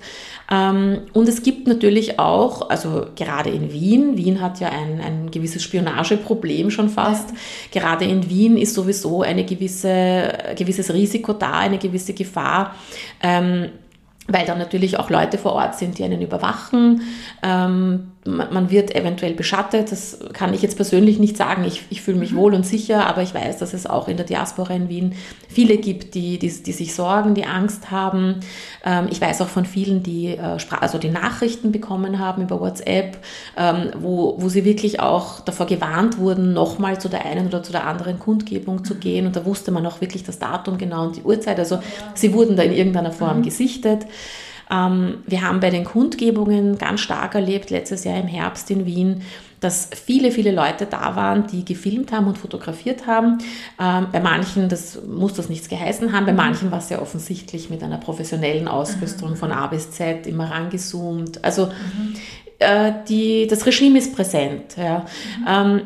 Ähm, 0.51 1.03
und 1.13 1.29
es 1.29 1.43
gibt 1.43 1.67
natürlich 1.67 2.19
auch, 2.19 2.69
also 2.69 3.07
gerade 3.15 3.49
in 3.49 3.71
Wien, 3.71 4.17
Wien 4.17 4.41
hat 4.41 4.59
ja 4.59 4.69
ein, 4.69 4.99
ein 4.99 5.31
gewisses 5.31 5.63
Spionageproblem 5.63 6.69
schon 6.69 6.89
fast, 6.89 7.29
ja. 7.29 7.81
gerade 7.81 8.05
in 8.05 8.29
Wien 8.29 8.57
ist 8.57 8.73
sowieso 8.73 9.21
eine 9.21 9.45
gewisse, 9.45 10.53
gewisses 10.57 10.93
Risiko 10.93 11.31
da, 11.33 11.53
eine 11.53 11.77
gewisse 11.77 12.13
Gefahr. 12.13 12.75
Ähm, 13.23 13.69
weil 14.27 14.45
da 14.45 14.55
natürlich 14.55 14.97
auch 14.97 15.09
Leute 15.09 15.37
vor 15.37 15.53
Ort 15.53 15.75
sind, 15.75 15.97
die 15.97 16.03
einen 16.03 16.21
überwachen. 16.21 17.01
Ähm, 17.43 18.11
man 18.23 18.69
wird 18.69 18.93
eventuell 18.95 19.33
beschattet, 19.33 19.91
das 19.91 20.19
kann 20.33 20.53
ich 20.53 20.61
jetzt 20.61 20.75
persönlich 20.75 21.17
nicht 21.17 21.37
sagen. 21.37 21.63
Ich, 21.65 21.83
ich 21.89 22.03
fühle 22.03 22.19
mich 22.19 22.33
mhm. 22.33 22.37
wohl 22.37 22.53
und 22.53 22.65
sicher, 22.65 23.07
aber 23.07 23.23
ich 23.23 23.33
weiß, 23.33 23.57
dass 23.57 23.73
es 23.73 23.87
auch 23.87 24.07
in 24.07 24.17
der 24.17 24.27
Diaspora 24.27 24.75
in 24.75 24.89
Wien 24.89 25.15
viele 25.49 25.77
gibt, 25.77 26.13
die, 26.13 26.37
die, 26.37 26.49
die 26.49 26.71
sich 26.71 26.93
sorgen, 26.93 27.33
die 27.33 27.45
Angst 27.45 27.89
haben. 27.89 28.41
Ähm, 28.85 29.07
ich 29.09 29.19
weiß 29.19 29.41
auch 29.41 29.47
von 29.47 29.65
vielen, 29.65 30.03
die 30.03 30.27
äh, 30.27 30.57
also 30.79 30.99
die 30.99 31.09
Nachrichten 31.09 31.71
bekommen 31.71 32.19
haben 32.19 32.43
über 32.43 32.59
WhatsApp, 32.59 33.17
ähm, 33.57 33.89
wo, 33.97 34.35
wo 34.37 34.49
sie 34.49 34.65
wirklich 34.65 34.99
auch 34.99 35.39
davor 35.39 35.65
gewarnt 35.65 36.19
wurden, 36.19 36.53
nochmal 36.53 37.01
zu 37.01 37.09
der 37.09 37.25
einen 37.25 37.47
oder 37.47 37.63
zu 37.63 37.71
der 37.71 37.87
anderen 37.87 38.19
Kundgebung 38.19 38.83
zu 38.83 38.93
mhm. 38.93 38.99
gehen. 38.99 39.25
Und 39.25 39.35
da 39.35 39.45
wusste 39.45 39.71
man 39.71 39.83
auch 39.87 39.99
wirklich 39.99 40.23
das 40.23 40.37
Datum 40.37 40.77
genau 40.77 41.07
und 41.07 41.15
die 41.15 41.23
Uhrzeit. 41.23 41.57
Also 41.57 41.79
sie 42.13 42.33
wurden 42.33 42.55
da 42.55 42.61
in 42.61 42.71
irgendeiner 42.71 43.11
Form 43.11 43.39
mhm. 43.39 43.43
gesichtet. 43.43 44.05
Ähm, 44.71 45.19
wir 45.27 45.41
haben 45.41 45.59
bei 45.59 45.69
den 45.69 45.83
Kundgebungen 45.83 46.77
ganz 46.77 47.01
stark 47.01 47.35
erlebt, 47.35 47.69
letztes 47.69 48.03
Jahr 48.03 48.17
im 48.17 48.27
Herbst 48.27 48.71
in 48.71 48.85
Wien, 48.85 49.21
dass 49.59 49.89
viele, 49.93 50.31
viele 50.31 50.51
Leute 50.51 50.87
da 50.87 51.15
waren, 51.15 51.45
die 51.45 51.63
gefilmt 51.63 52.11
haben 52.11 52.27
und 52.27 52.37
fotografiert 52.37 53.05
haben. 53.05 53.37
Ähm, 53.79 54.07
bei 54.11 54.19
manchen, 54.19 54.69
das 54.69 54.99
muss 55.05 55.33
das 55.33 55.49
nichts 55.49 55.69
geheißen 55.69 56.13
haben, 56.13 56.25
bei 56.25 56.33
manchen 56.33 56.71
war 56.71 56.79
es 56.79 56.89
ja 56.89 56.99
offensichtlich 56.99 57.69
mit 57.69 57.83
einer 57.83 57.97
professionellen 57.97 58.67
Ausrüstung 58.67 59.35
von 59.35 59.51
A 59.51 59.67
bis 59.67 59.91
Z 59.91 60.25
immer 60.25 60.49
rangezoomt. 60.49 61.43
Also 61.43 61.67
mhm. 61.67 62.15
äh, 62.57 62.93
die, 63.07 63.45
das 63.47 63.65
Regime 63.67 63.99
ist 63.99 64.15
präsent. 64.15 64.77
Ja. 64.77 65.05
Mhm. 65.39 65.45
Ähm, 65.47 65.81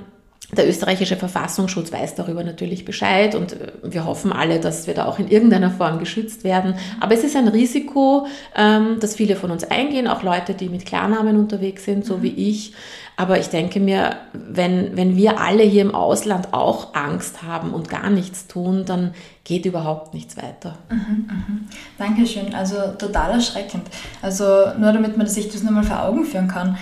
der 0.51 0.67
österreichische 0.67 1.15
Verfassungsschutz 1.15 1.91
weiß 1.91 2.15
darüber 2.15 2.43
natürlich 2.43 2.85
Bescheid 2.85 3.35
und 3.35 3.53
äh, 3.53 3.71
wir 3.83 4.05
hoffen 4.05 4.31
alle, 4.31 4.59
dass 4.59 4.87
wir 4.87 4.93
da 4.93 5.05
auch 5.05 5.19
in 5.19 5.27
irgendeiner 5.27 5.71
Form 5.71 5.99
geschützt 5.99 6.43
werden. 6.43 6.75
Aber 6.99 7.13
es 7.13 7.23
ist 7.23 7.35
ein 7.35 7.47
Risiko, 7.47 8.27
ähm, 8.55 8.97
das 8.99 9.15
viele 9.15 9.35
von 9.35 9.51
uns 9.51 9.63
eingehen, 9.63 10.07
auch 10.07 10.23
Leute, 10.23 10.53
die 10.53 10.69
mit 10.69 10.85
Klarnamen 10.85 11.37
unterwegs 11.37 11.85
sind, 11.85 12.05
so 12.05 12.21
wie 12.21 12.31
mhm. 12.31 12.37
ich. 12.37 12.73
Aber 13.17 13.39
ich 13.39 13.47
denke 13.47 13.79
mir, 13.79 14.17
wenn, 14.33 14.97
wenn 14.97 15.15
wir 15.15 15.39
alle 15.39 15.63
hier 15.63 15.83
im 15.83 15.95
Ausland 15.95 16.53
auch 16.53 16.93
Angst 16.95 17.43
haben 17.43 17.73
und 17.73 17.87
gar 17.87 18.09
nichts 18.09 18.47
tun, 18.47 18.83
dann 18.85 19.13
geht 19.45 19.65
überhaupt 19.65 20.13
nichts 20.13 20.35
weiter. 20.35 20.77
Mhm, 20.89 21.25
mh. 21.27 21.43
Dankeschön. 21.97 22.53
Also 22.53 22.75
total 22.97 23.31
erschreckend. 23.31 23.83
Also 24.21 24.43
nur 24.77 24.91
damit 24.91 25.17
man 25.17 25.27
sich 25.27 25.49
das 25.49 25.63
nochmal 25.63 25.83
vor 25.83 26.03
Augen 26.03 26.25
führen 26.25 26.49
kann, 26.49 26.77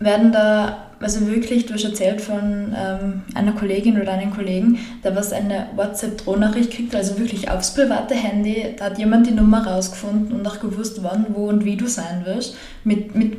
werden 0.00 0.32
da 0.32 0.88
also 1.00 1.26
wirklich, 1.28 1.66
du 1.66 1.74
hast 1.74 1.84
erzählt 1.84 2.20
von 2.20 2.74
ähm, 2.76 3.22
einer 3.34 3.52
Kollegin 3.52 4.00
oder 4.00 4.12
einem 4.12 4.32
Kollegen, 4.32 4.78
der 5.04 5.14
was 5.14 5.32
eine 5.32 5.68
WhatsApp-Drohnachricht 5.76 6.72
kriegt, 6.72 6.94
also 6.94 7.18
wirklich 7.18 7.50
aufs 7.50 7.74
private 7.74 8.14
Handy, 8.14 8.74
da 8.76 8.86
hat 8.86 8.98
jemand 8.98 9.26
die 9.26 9.32
Nummer 9.32 9.66
rausgefunden 9.66 10.32
und 10.32 10.46
auch 10.46 10.60
gewusst, 10.60 11.02
wann, 11.02 11.26
wo 11.30 11.48
und 11.48 11.64
wie 11.64 11.76
du 11.76 11.86
sein 11.86 12.24
wirst, 12.24 12.56
mit, 12.84 13.14
mit 13.14 13.36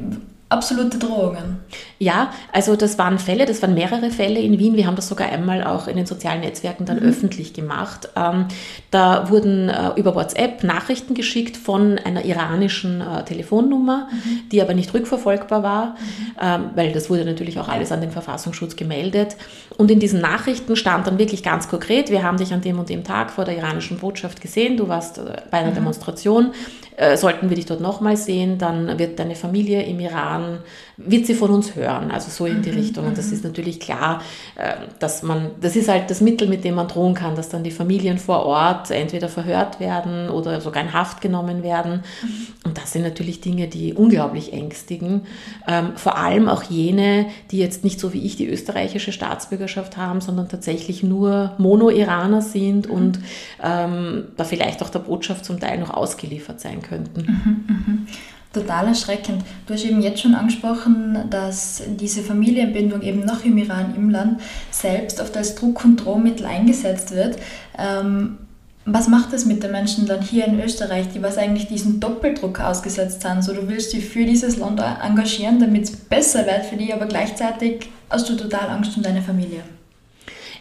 absolute 0.49 0.97
Drohungen. 0.97 1.59
Ja, 1.99 2.31
also 2.51 2.75
das 2.75 2.97
waren 2.97 3.19
Fälle, 3.19 3.45
das 3.45 3.61
waren 3.61 3.75
mehrere 3.75 4.09
Fälle 4.09 4.39
in 4.39 4.57
Wien. 4.57 4.75
Wir 4.75 4.87
haben 4.87 4.95
das 4.95 5.07
sogar 5.07 5.29
einmal 5.29 5.63
auch 5.63 5.87
in 5.87 5.95
den 5.95 6.07
sozialen 6.07 6.41
Netzwerken 6.41 6.85
dann 6.85 6.97
mhm. 6.99 7.09
öffentlich 7.09 7.53
gemacht. 7.53 8.09
Ähm, 8.15 8.45
da 8.89 9.29
wurden 9.29 9.69
äh, 9.69 9.91
über 9.95 10.15
WhatsApp 10.15 10.63
Nachrichten 10.63 11.13
geschickt 11.13 11.55
von 11.55 11.99
einer 11.99 12.25
iranischen 12.25 13.01
äh, 13.01 13.23
Telefonnummer, 13.25 14.07
mhm. 14.11 14.49
die 14.51 14.61
aber 14.61 14.73
nicht 14.73 14.91
rückverfolgbar 14.93 15.61
war, 15.61 15.85
mhm. 15.85 15.95
ähm, 16.41 16.69
weil 16.73 16.93
das 16.93 17.11
wurde 17.11 17.25
natürlich 17.25 17.59
auch 17.59 17.67
alles 17.67 17.91
an 17.91 18.01
den 18.01 18.11
Verfassungsschutz 18.11 18.75
gemeldet. 18.75 19.35
Und 19.77 19.91
in 19.91 19.99
diesen 19.99 20.19
Nachrichten 20.19 20.75
stand 20.75 21.05
dann 21.05 21.19
wirklich 21.19 21.43
ganz 21.43 21.69
konkret, 21.69 22.09
wir 22.09 22.23
haben 22.23 22.37
dich 22.37 22.53
an 22.53 22.61
dem 22.61 22.79
und 22.79 22.89
dem 22.89 23.03
Tag 23.03 23.29
vor 23.29 23.45
der 23.45 23.55
iranischen 23.55 23.99
Botschaft 23.99 24.41
gesehen, 24.41 24.77
du 24.77 24.87
warst 24.87 25.19
äh, 25.19 25.41
bei 25.51 25.59
einer 25.59 25.71
mhm. 25.71 25.75
Demonstration, 25.75 26.53
äh, 26.99 27.15
sollten 27.15 27.49
wir 27.49 27.55
dich 27.55 27.65
dort 27.65 27.79
nochmal 27.79 28.17
sehen, 28.17 28.57
dann 28.57 28.99
wird 28.99 29.19
deine 29.19 29.35
Familie 29.35 29.83
im 29.83 30.01
Iran, 30.01 30.59
wird 30.97 31.25
sie 31.25 31.33
von 31.33 31.49
uns 31.49 31.75
hören, 31.75 32.11
also 32.11 32.29
so 32.29 32.45
in 32.45 32.61
die 32.61 32.71
mhm, 32.71 32.77
Richtung. 32.77 33.07
Und 33.07 33.17
das 33.17 33.27
mhm. 33.27 33.33
ist 33.33 33.43
natürlich 33.45 33.79
klar, 33.79 34.21
äh, 34.55 34.73
dass 34.99 35.23
man, 35.23 35.51
das 35.61 35.77
ist 35.77 35.87
halt 35.87 36.09
das 36.09 36.19
Mittel, 36.19 36.49
mit 36.49 36.65
dem 36.65 36.75
man 36.75 36.89
drohen 36.89 37.13
kann, 37.13 37.35
dass 37.35 37.47
dann 37.47 37.63
die 37.63 37.71
Familien 37.71 38.17
vor 38.17 38.45
Ort 38.45 38.91
entweder 38.91 39.29
verhört 39.29 39.79
werden 39.79 40.29
oder 40.29 40.59
sogar 40.59 40.83
in 40.83 40.91
Haft 40.91 41.21
genommen 41.21 41.63
werden. 41.63 42.03
Mhm. 42.21 42.47
Und 42.65 42.77
das 42.77 42.91
sind 42.91 43.03
natürlich 43.03 43.39
Dinge, 43.39 43.69
die 43.69 43.93
unglaublich 43.93 44.51
ängstigen. 44.51 45.21
Ähm, 45.67 45.93
vor 45.95 46.17
allem 46.17 46.49
auch 46.49 46.63
jene, 46.63 47.27
die 47.51 47.59
jetzt 47.59 47.85
nicht 47.85 48.01
so 48.01 48.11
wie 48.11 48.25
ich 48.25 48.35
die 48.35 48.47
österreichische 48.47 49.13
Staatsbürgerschaft 49.13 49.95
haben, 49.95 50.19
sondern 50.19 50.49
tatsächlich 50.49 51.01
nur 51.01 51.53
Mono-Iraner 51.59 52.41
sind 52.41 52.87
und 52.87 53.19
ähm, 53.63 54.25
da 54.35 54.43
vielleicht 54.43 54.83
auch 54.83 54.89
der 54.89 54.99
Botschaft 54.99 55.45
zum 55.45 55.61
Teil 55.61 55.79
noch 55.79 55.91
ausgeliefert 55.91 56.59
sein 56.59 56.81
könnten. 56.89 57.21
Mhm, 57.21 57.63
mh 57.67 58.11
total 58.53 58.87
erschreckend. 58.87 59.43
Du 59.67 59.73
hast 59.73 59.85
eben 59.85 60.01
jetzt 60.01 60.21
schon 60.21 60.33
angesprochen, 60.33 61.25
dass 61.29 61.83
diese 61.87 62.21
Familienbindung 62.21 63.01
eben 63.01 63.25
noch 63.25 63.45
im 63.45 63.57
Iran, 63.57 63.93
im 63.95 64.09
Land, 64.09 64.41
selbst 64.71 65.21
oft 65.21 65.35
als 65.37 65.55
Druck- 65.55 65.85
und 65.85 65.97
Drohmittel 65.97 66.45
eingesetzt 66.45 67.11
wird. 67.11 67.37
Ähm, 67.77 68.37
was 68.85 69.07
macht 69.07 69.33
das 69.33 69.45
mit 69.45 69.61
den 69.61 69.71
Menschen 69.71 70.07
dann 70.07 70.21
hier 70.21 70.47
in 70.47 70.59
Österreich, 70.59 71.09
die 71.13 71.21
was 71.21 71.37
eigentlich 71.37 71.67
diesen 71.67 71.99
Doppeldruck 71.99 72.59
ausgesetzt 72.59 73.21
sind? 73.21 73.43
So, 73.43 73.53
du 73.53 73.67
willst 73.67 73.93
dich 73.93 74.05
für 74.05 74.25
dieses 74.25 74.57
Land 74.57 74.81
engagieren, 75.03 75.59
damit 75.59 75.83
es 75.83 75.95
besser 75.95 76.47
wird 76.47 76.65
für 76.65 76.77
dich, 76.77 76.91
aber 76.91 77.05
gleichzeitig 77.05 77.89
hast 78.09 78.27
du 78.29 78.35
total 78.35 78.69
Angst 78.69 78.97
um 78.97 79.03
deine 79.03 79.21
Familie 79.21 79.61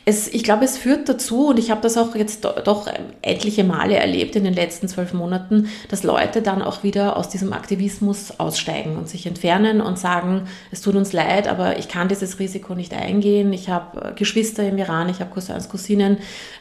es, 0.09 0.27
ich 0.27 0.43
glaube, 0.43 0.65
es 0.65 0.79
führt 0.79 1.07
dazu, 1.07 1.49
und 1.49 1.59
ich 1.59 1.71
habe 1.71 1.83
das 1.83 1.99
auch 1.99 2.15
jetzt 2.15 2.43
doch 2.43 2.91
etliche 3.21 3.63
Male 3.63 3.97
erlebt 3.97 4.37
in 4.37 4.45
den 4.45 4.55
letzten 4.55 4.89
zwölf 4.89 5.13
Monaten, 5.13 5.69
dass 5.91 6.03
Leute 6.03 6.41
dann 6.41 6.63
auch 6.63 6.83
wieder 6.83 7.19
aus 7.19 7.29
diesem 7.29 7.53
Aktivismus 7.53 8.41
aussteigen 8.41 8.97
und 8.97 9.07
sich 9.07 9.27
entfernen 9.27 9.83
und 9.83 9.99
sagen, 9.99 10.49
es 10.71 10.81
tut 10.81 10.95
uns 10.95 11.13
leid, 11.13 11.47
aber 11.47 11.79
ich 11.79 11.89
kann 11.89 12.09
dieses 12.09 12.39
Risiko 12.39 12.75
nicht 12.75 12.95
eingehen. 12.95 13.53
Ich 13.53 13.69
habe 13.69 14.15
Geschwister 14.15 14.67
im 14.67 14.79
Iran, 14.79 15.11
ich 15.11 15.21
habe 15.21 15.31
Cousins, 15.31 15.69
Cousinen. 15.69 16.17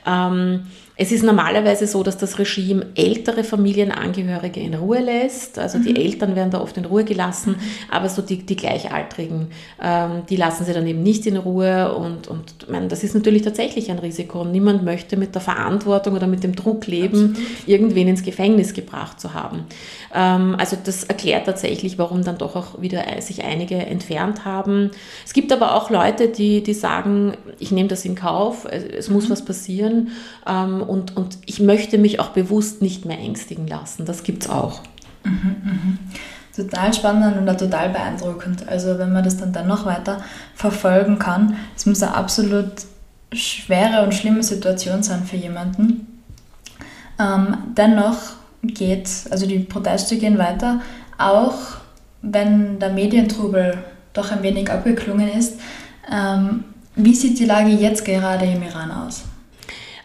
Ähm, 0.06 0.68
es 1.00 1.12
ist 1.12 1.24
normalerweise 1.24 1.86
so, 1.86 2.02
dass 2.02 2.18
das 2.18 2.40
Regime 2.40 2.88
ältere 2.96 3.44
Familienangehörige 3.44 4.60
in 4.60 4.74
Ruhe 4.74 5.00
lässt. 5.00 5.60
Also 5.60 5.78
mhm. 5.78 5.84
die 5.84 5.96
Eltern 5.96 6.36
werden 6.36 6.50
da 6.50 6.60
oft 6.60 6.76
in 6.76 6.86
Ruhe 6.86 7.04
gelassen, 7.04 7.56
aber 7.92 8.10
so 8.10 8.24
die, 8.24 8.44
die 8.44 8.56
Gleichaltrigen, 8.56 9.50
ähm, 9.80 10.24
die 10.28 10.36
lassen 10.36 10.66
sie 10.66 10.74
dann 10.74 10.88
eben 10.88 11.04
nicht 11.04 11.28
in 11.28 11.38
Ruhe. 11.38 11.94
Und, 11.96 12.28
und 12.28 12.68
meine, 12.70 12.88
das 12.88 13.04
ist 13.04 13.14
natürlich 13.14 13.44
tatsächlich 13.44 13.92
ein 13.92 14.00
Risiko. 14.00 14.42
Und 14.42 14.52
niemand 14.52 14.84
möchte 14.84 15.18
mit 15.18 15.36
der 15.36 15.42
Verantwortung 15.42 16.16
oder 16.16 16.26
mit 16.26 16.44
dem 16.44 16.56
Druck 16.56 16.88
leben, 16.88 17.32
Absolut. 17.32 17.68
irgendwen 17.68 18.08
ins 18.08 18.24
Gefängnis 18.24 18.74
gebracht 18.74 19.20
zu 19.20 19.36
haben. 19.36 19.66
Ähm, 20.16 20.56
also 20.58 20.78
das 20.84 21.04
erklärt 21.04 21.46
tatsächlich, 21.46 22.00
warum 22.00 22.24
dann 22.24 22.40
doch 22.40 22.56
auch 22.56 22.82
wieder 22.82 23.04
sich 23.20 23.44
einige 23.44 23.76
entfernt 23.76 24.46
haben. 24.46 24.90
Es 25.24 25.34
gibt 25.34 25.52
aber 25.52 25.76
auch 25.76 25.92
Leute, 25.92 26.28
die, 26.28 26.64
die 26.64 26.74
sagen, 26.74 27.34
ich 27.60 27.72
nehme 27.72 27.88
das 27.88 28.04
in 28.04 28.16
Kauf, 28.16 28.66
es, 28.66 28.84
es 28.84 29.10
muss 29.12 29.28
mhm. 29.28 29.32
was 29.32 29.46
passieren. 29.46 30.10
Ähm, 30.48 30.87
und, 30.88 31.16
und 31.16 31.38
ich 31.46 31.60
möchte 31.60 31.98
mich 31.98 32.20
auch 32.20 32.30
bewusst 32.30 32.82
nicht 32.82 33.06
mehr 33.06 33.20
ängstigen 33.20 33.68
lassen. 33.68 34.06
Das 34.06 34.24
gibt 34.24 34.44
es 34.44 34.50
auch. 34.50 34.82
Mhm, 35.24 35.56
mh. 35.64 35.98
Total 36.56 36.92
spannend 36.92 37.38
und 37.38 37.60
total 37.60 37.90
beeindruckend. 37.90 38.68
Also 38.68 38.98
wenn 38.98 39.14
man 39.14 39.24
das 39.24 39.38
dann 39.38 39.54
dennoch 39.54 39.86
weiter 39.86 40.24
verfolgen 40.56 41.20
kann, 41.20 41.56
es 41.76 41.86
muss 41.86 42.02
eine 42.02 42.16
absolut 42.16 42.72
schwere 43.32 44.04
und 44.04 44.14
schlimme 44.14 44.42
Situation 44.42 45.04
sein 45.04 45.24
für 45.24 45.36
jemanden. 45.36 46.22
Ähm, 47.20 47.58
dennoch 47.76 48.18
geht, 48.64 49.10
also 49.30 49.46
die 49.46 49.60
Proteste 49.60 50.18
gehen 50.18 50.38
weiter, 50.38 50.82
auch 51.18 51.78
wenn 52.22 52.80
der 52.80 52.90
Medientrubel 52.90 53.78
doch 54.14 54.32
ein 54.32 54.42
wenig 54.44 54.72
abgeklungen 54.72 55.30
ist. 55.30 55.60
Ähm, 56.12 56.64
wie 56.96 57.14
sieht 57.14 57.38
die 57.38 57.46
Lage 57.46 57.70
jetzt 57.70 58.04
gerade 58.04 58.46
im 58.46 58.64
Iran 58.64 58.92
aus? 58.92 59.26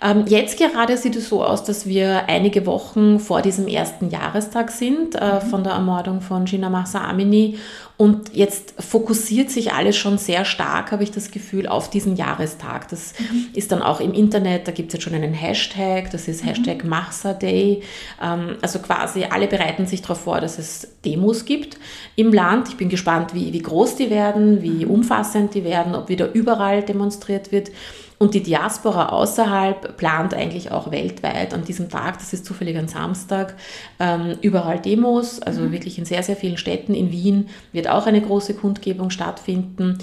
Ähm, 0.03 0.25
jetzt 0.27 0.59
gerade 0.59 0.97
sieht 0.97 1.15
es 1.15 1.29
so 1.29 1.45
aus, 1.45 1.62
dass 1.62 1.87
wir 1.87 2.29
einige 2.29 2.67
Wochen 2.67 3.21
vor 3.21 3.41
diesem 3.41 3.69
ersten 3.69 4.11
Jahrestag 4.11 4.71
sind 4.73 5.15
äh, 5.15 5.35
mhm. 5.35 5.49
von 5.49 5.62
der 5.62 5.75
Ermordung 5.75 6.21
von 6.21 6.45
Gina 6.45 6.69
Mahsa 6.69 7.05
Amini. 7.05 7.59
Und 7.99 8.35
jetzt 8.35 8.75
fokussiert 8.83 9.51
sich 9.51 9.73
alles 9.73 9.97
schon 9.97 10.19
sehr 10.19 10.45
stark, 10.45 10.91
habe 10.91 11.05
ich 11.05 11.12
das 11.12 11.31
Gefühl, 11.31 11.69
auf 11.69 11.88
diesen 11.88 12.17
Jahrestag. 12.17 12.88
Das 12.88 13.15
mhm. 13.17 13.51
ist 13.55 13.71
dann 13.71 13.81
auch 13.81 14.01
im 14.01 14.12
Internet, 14.12 14.67
da 14.67 14.73
gibt 14.73 14.88
es 14.88 14.95
jetzt 14.95 15.05
schon 15.05 15.15
einen 15.15 15.35
Hashtag, 15.35 16.11
das 16.11 16.27
ist 16.27 16.43
mhm. 16.43 16.49
Hashtag 16.49 16.85
Mahsa 16.85 17.33
Day. 17.33 17.83
Ähm, 18.21 18.57
also 18.61 18.81
quasi 18.81 19.27
alle 19.31 19.47
bereiten 19.47 19.87
sich 19.87 20.03
darauf 20.03 20.23
vor, 20.23 20.41
dass 20.41 20.59
es 20.59 20.88
Demos 21.05 21.45
gibt 21.45 21.77
im 22.17 22.33
Land. 22.33 22.71
Ich 22.71 22.77
bin 22.77 22.88
gespannt, 22.88 23.35
wie, 23.35 23.53
wie 23.53 23.62
groß 23.62 23.95
die 23.95 24.11
werden, 24.11 24.62
wie 24.62 24.85
mhm. 24.85 24.91
umfassend 24.91 25.55
die 25.55 25.62
werden, 25.62 25.95
ob 25.95 26.09
wieder 26.09 26.33
überall 26.33 26.83
demonstriert 26.83 27.53
wird. 27.53 27.71
Und 28.23 28.35
die 28.35 28.43
Diaspora 28.45 29.09
außerhalb 29.09 29.97
plant 29.97 30.33
eigentlich 30.33 30.71
auch 30.71 30.93
weltweit 30.93 31.53
an 31.53 31.65
diesem 31.65 31.89
Tag, 31.89 32.21
das 32.21 32.33
ist 32.33 32.45
zufällig 32.45 32.77
ein 32.77 32.87
Samstag, 32.87 33.57
ähm, 33.99 34.37
überall 34.43 34.79
Demos, 34.79 35.43
also 35.43 35.63
mhm. 35.63 35.73
wirklich 35.73 35.99
in 35.99 36.05
sehr, 36.05 36.23
sehr 36.23 36.37
vielen 36.37 36.57
Städten. 36.57 36.95
In 36.95 37.11
Wien 37.11 37.49
wird 37.73 37.89
auch 37.89 38.07
eine 38.07 38.21
große 38.21 38.55
Kundgebung 38.55 39.11
stattfinden. 39.11 39.99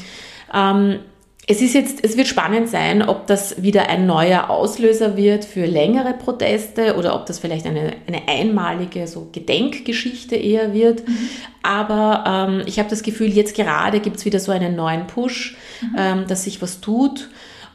Ähm, 0.53 0.99
es 1.47 1.61
ist 1.61 1.73
jetzt, 1.73 2.03
es 2.03 2.17
wird 2.17 2.27
spannend 2.27 2.67
sein, 2.67 3.01
ob 3.01 3.25
das 3.25 3.63
wieder 3.63 3.87
ein 3.87 4.05
neuer 4.05 4.49
Auslöser 4.49 5.15
wird 5.15 5.45
für 5.45 5.65
längere 5.65 6.11
Proteste 6.11 6.97
oder 6.97 7.15
ob 7.15 7.25
das 7.25 7.39
vielleicht 7.39 7.65
eine, 7.67 7.93
eine 8.05 8.27
einmalige 8.27 9.07
so 9.07 9.29
Gedenkgeschichte 9.31 10.35
eher 10.35 10.73
wird. 10.73 11.07
Mhm. 11.07 11.29
Aber 11.63 12.49
ähm, 12.49 12.63
ich 12.65 12.79
habe 12.79 12.89
das 12.89 13.01
Gefühl, 13.01 13.29
jetzt 13.29 13.55
gerade 13.55 14.01
gibt 14.01 14.17
es 14.17 14.25
wieder 14.25 14.41
so 14.41 14.51
einen 14.51 14.75
neuen 14.75 15.07
Push, 15.07 15.55
mhm. 15.79 15.95
ähm, 15.97 16.27
dass 16.27 16.43
sich 16.43 16.61
was 16.61 16.81
tut. 16.81 17.29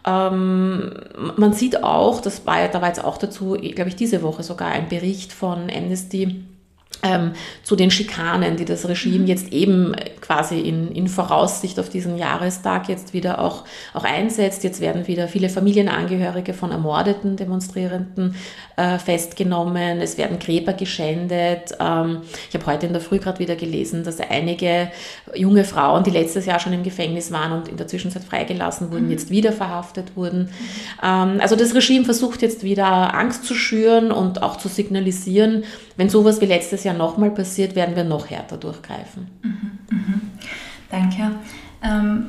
Ähm, 0.06 0.92
man 1.36 1.52
sieht 1.52 1.82
auch, 1.82 2.20
das 2.20 2.46
war, 2.46 2.68
da 2.68 2.80
war 2.82 2.88
jetzt 2.88 3.02
auch 3.02 3.16
dazu, 3.16 3.56
glaube 3.60 3.88
ich, 3.88 3.96
diese 3.96 4.22
Woche 4.22 4.42
sogar 4.42 4.68
ein 4.68 4.88
Bericht 4.88 5.32
von 5.32 5.70
Amnesty, 5.70 6.44
ähm, 7.02 7.32
zu 7.62 7.76
den 7.76 7.90
Schikanen, 7.90 8.56
die 8.56 8.64
das 8.64 8.88
Regime 8.88 9.20
mhm. 9.20 9.26
jetzt 9.26 9.52
eben 9.52 9.94
quasi 10.20 10.60
in, 10.60 10.90
in 10.92 11.08
Voraussicht 11.08 11.78
auf 11.78 11.88
diesen 11.88 12.16
Jahrestag 12.16 12.88
jetzt 12.88 13.12
wieder 13.12 13.40
auch, 13.40 13.64
auch 13.92 14.04
einsetzt. 14.04 14.64
Jetzt 14.64 14.80
werden 14.80 15.06
wieder 15.06 15.28
viele 15.28 15.48
Familienangehörige 15.48 16.54
von 16.54 16.70
ermordeten 16.70 17.36
Demonstrierenden 17.36 18.36
äh, 18.76 18.98
festgenommen. 18.98 20.00
Es 20.00 20.16
werden 20.18 20.38
Gräber 20.38 20.72
geschändet. 20.72 21.72
Ähm, 21.78 22.22
ich 22.48 22.54
habe 22.54 22.66
heute 22.66 22.86
in 22.86 22.92
der 22.92 23.02
Früh 23.02 23.18
gerade 23.18 23.38
wieder 23.38 23.56
gelesen, 23.56 24.04
dass 24.04 24.20
einige 24.20 24.90
junge 25.34 25.64
Frauen, 25.64 26.04
die 26.04 26.10
letztes 26.10 26.46
Jahr 26.46 26.60
schon 26.60 26.72
im 26.72 26.82
Gefängnis 26.82 27.30
waren 27.32 27.52
und 27.52 27.68
in 27.68 27.76
der 27.76 27.86
Zwischenzeit 27.86 28.24
freigelassen 28.24 28.90
wurden, 28.90 29.06
mhm. 29.06 29.10
jetzt 29.10 29.30
wieder 29.30 29.52
verhaftet 29.52 30.16
wurden. 30.16 30.50
Ähm, 31.02 31.38
also 31.40 31.56
das 31.56 31.74
Regime 31.74 32.04
versucht 32.04 32.42
jetzt 32.42 32.62
wieder 32.62 33.14
Angst 33.14 33.44
zu 33.44 33.54
schüren 33.54 34.12
und 34.12 34.42
auch 34.42 34.56
zu 34.56 34.68
signalisieren, 34.68 35.64
wenn 35.96 36.08
sowas 36.08 36.40
wie 36.40 36.46
letztes 36.46 36.83
Jahr 36.84 36.94
nochmal 36.94 37.30
passiert, 37.30 37.74
werden 37.74 37.96
wir 37.96 38.04
noch 38.04 38.30
härter 38.30 38.56
durchgreifen. 38.56 39.28
Mhm, 39.42 39.78
mhm. 39.90 40.20
Danke. 40.90 41.32
Ähm, 41.82 42.26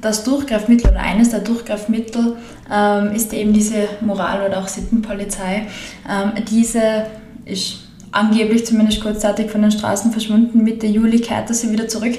das 0.00 0.24
Durchgreifmittel 0.24 0.90
oder 0.90 1.00
eines 1.00 1.30
der 1.30 1.40
Durchgreifmittel 1.40 2.36
ähm, 2.70 3.12
ist 3.12 3.32
eben 3.32 3.52
diese 3.52 3.88
Moral- 4.00 4.48
oder 4.48 4.58
auch 4.58 4.68
Sittenpolizei. 4.68 5.66
Ähm, 6.08 6.32
diese 6.48 7.06
ist 7.44 7.88
angeblich 8.12 8.66
zumindest 8.66 9.00
kurzzeitig 9.00 9.50
von 9.50 9.62
den 9.62 9.72
Straßen 9.72 10.12
verschwunden. 10.12 10.62
Mitte 10.62 10.86
Juli 10.86 11.20
kehrte 11.20 11.54
sie 11.54 11.70
wieder 11.70 11.88
zurück. 11.88 12.14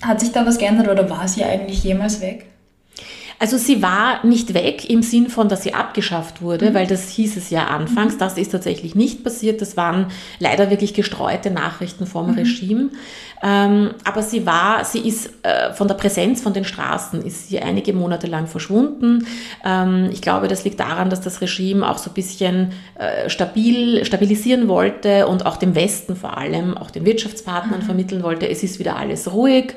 Hat 0.00 0.20
sich 0.20 0.32
da 0.32 0.46
was 0.46 0.58
geändert 0.58 0.88
oder 0.88 1.08
war 1.10 1.26
sie 1.28 1.44
eigentlich 1.44 1.82
jemals 1.82 2.20
weg? 2.20 2.46
Also 3.38 3.56
sie 3.56 3.82
war 3.82 4.24
nicht 4.26 4.52
weg 4.54 4.90
im 4.90 5.02
Sinn 5.02 5.28
von, 5.28 5.48
dass 5.48 5.62
sie 5.62 5.74
abgeschafft 5.74 6.42
wurde, 6.42 6.70
mhm. 6.70 6.74
weil 6.74 6.86
das 6.86 7.08
hieß 7.10 7.36
es 7.36 7.50
ja 7.50 7.68
anfangs. 7.68 8.14
Mhm. 8.14 8.18
Das 8.18 8.36
ist 8.36 8.50
tatsächlich 8.50 8.94
nicht 8.94 9.22
passiert. 9.22 9.60
Das 9.60 9.76
waren 9.76 10.06
leider 10.40 10.70
wirklich 10.70 10.94
gestreute 10.94 11.50
Nachrichten 11.50 12.06
vom 12.06 12.32
mhm. 12.32 12.38
Regime. 12.38 12.90
Ähm, 13.40 13.90
aber 14.04 14.22
sie 14.22 14.46
war, 14.46 14.84
sie 14.84 15.06
ist 15.06 15.30
äh, 15.44 15.72
von 15.72 15.86
der 15.86 15.94
Präsenz 15.94 16.40
von 16.40 16.52
den 16.52 16.64
Straßen, 16.64 17.22
ist 17.24 17.48
sie 17.48 17.60
einige 17.60 17.92
Monate 17.92 18.26
lang 18.26 18.48
verschwunden. 18.48 19.26
Ähm, 19.64 20.08
ich 20.12 20.20
glaube, 20.20 20.48
das 20.48 20.64
liegt 20.64 20.80
daran, 20.80 21.08
dass 21.08 21.20
das 21.20 21.40
Regime 21.40 21.88
auch 21.88 21.98
so 21.98 22.10
ein 22.10 22.14
bisschen 22.14 22.72
äh, 22.98 23.30
stabil, 23.30 24.04
stabilisieren 24.04 24.66
wollte 24.66 25.28
und 25.28 25.46
auch 25.46 25.56
dem 25.56 25.76
Westen 25.76 26.16
vor 26.16 26.36
allem, 26.36 26.76
auch 26.76 26.90
den 26.90 27.04
Wirtschaftspartnern 27.04 27.80
mhm. 27.80 27.84
vermitteln 27.84 28.22
wollte, 28.24 28.48
es 28.48 28.64
ist 28.64 28.80
wieder 28.80 28.96
alles 28.96 29.32
ruhig. 29.32 29.74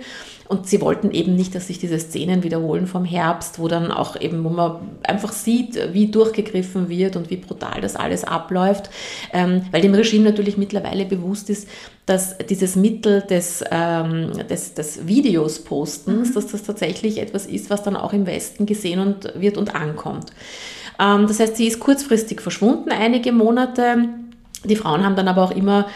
Und 0.51 0.67
sie 0.67 0.81
wollten 0.81 1.11
eben 1.11 1.33
nicht, 1.33 1.55
dass 1.55 1.67
sich 1.67 1.79
diese 1.79 1.97
Szenen 1.97 2.43
wiederholen 2.43 2.85
vom 2.85 3.05
Herbst, 3.05 3.57
wo 3.57 3.69
dann 3.69 3.89
auch 3.89 4.19
eben, 4.19 4.43
wo 4.43 4.49
man 4.49 4.81
einfach 5.01 5.31
sieht, 5.31 5.79
wie 5.93 6.07
durchgegriffen 6.07 6.89
wird 6.89 7.15
und 7.15 7.29
wie 7.29 7.37
brutal 7.37 7.79
das 7.79 7.95
alles 7.95 8.25
abläuft, 8.25 8.89
ähm, 9.31 9.61
weil 9.71 9.81
dem 9.81 9.93
Regime 9.93 10.25
natürlich 10.25 10.57
mittlerweile 10.57 11.05
bewusst 11.05 11.49
ist, 11.49 11.69
dass 12.05 12.37
dieses 12.49 12.75
Mittel 12.75 13.21
des, 13.21 13.63
ähm, 13.71 14.31
des, 14.49 14.73
des 14.73 15.07
Videos 15.07 15.63
postens, 15.63 16.31
mhm. 16.31 16.33
dass 16.33 16.47
das 16.47 16.63
tatsächlich 16.63 17.19
etwas 17.19 17.45
ist, 17.45 17.69
was 17.69 17.83
dann 17.83 17.95
auch 17.95 18.11
im 18.11 18.25
Westen 18.25 18.65
gesehen 18.65 18.99
und 18.99 19.31
wird 19.39 19.55
und 19.55 19.73
ankommt. 19.73 20.33
Ähm, 20.99 21.27
das 21.27 21.39
heißt, 21.39 21.55
sie 21.55 21.67
ist 21.67 21.79
kurzfristig 21.79 22.41
verschwunden, 22.41 22.91
einige 22.91 23.31
Monate. 23.31 24.09
Die 24.63 24.75
Frauen 24.75 25.03
haben 25.03 25.15
dann 25.15 25.27
aber 25.27 25.43
auch 25.43 25.51
immer 25.51 25.87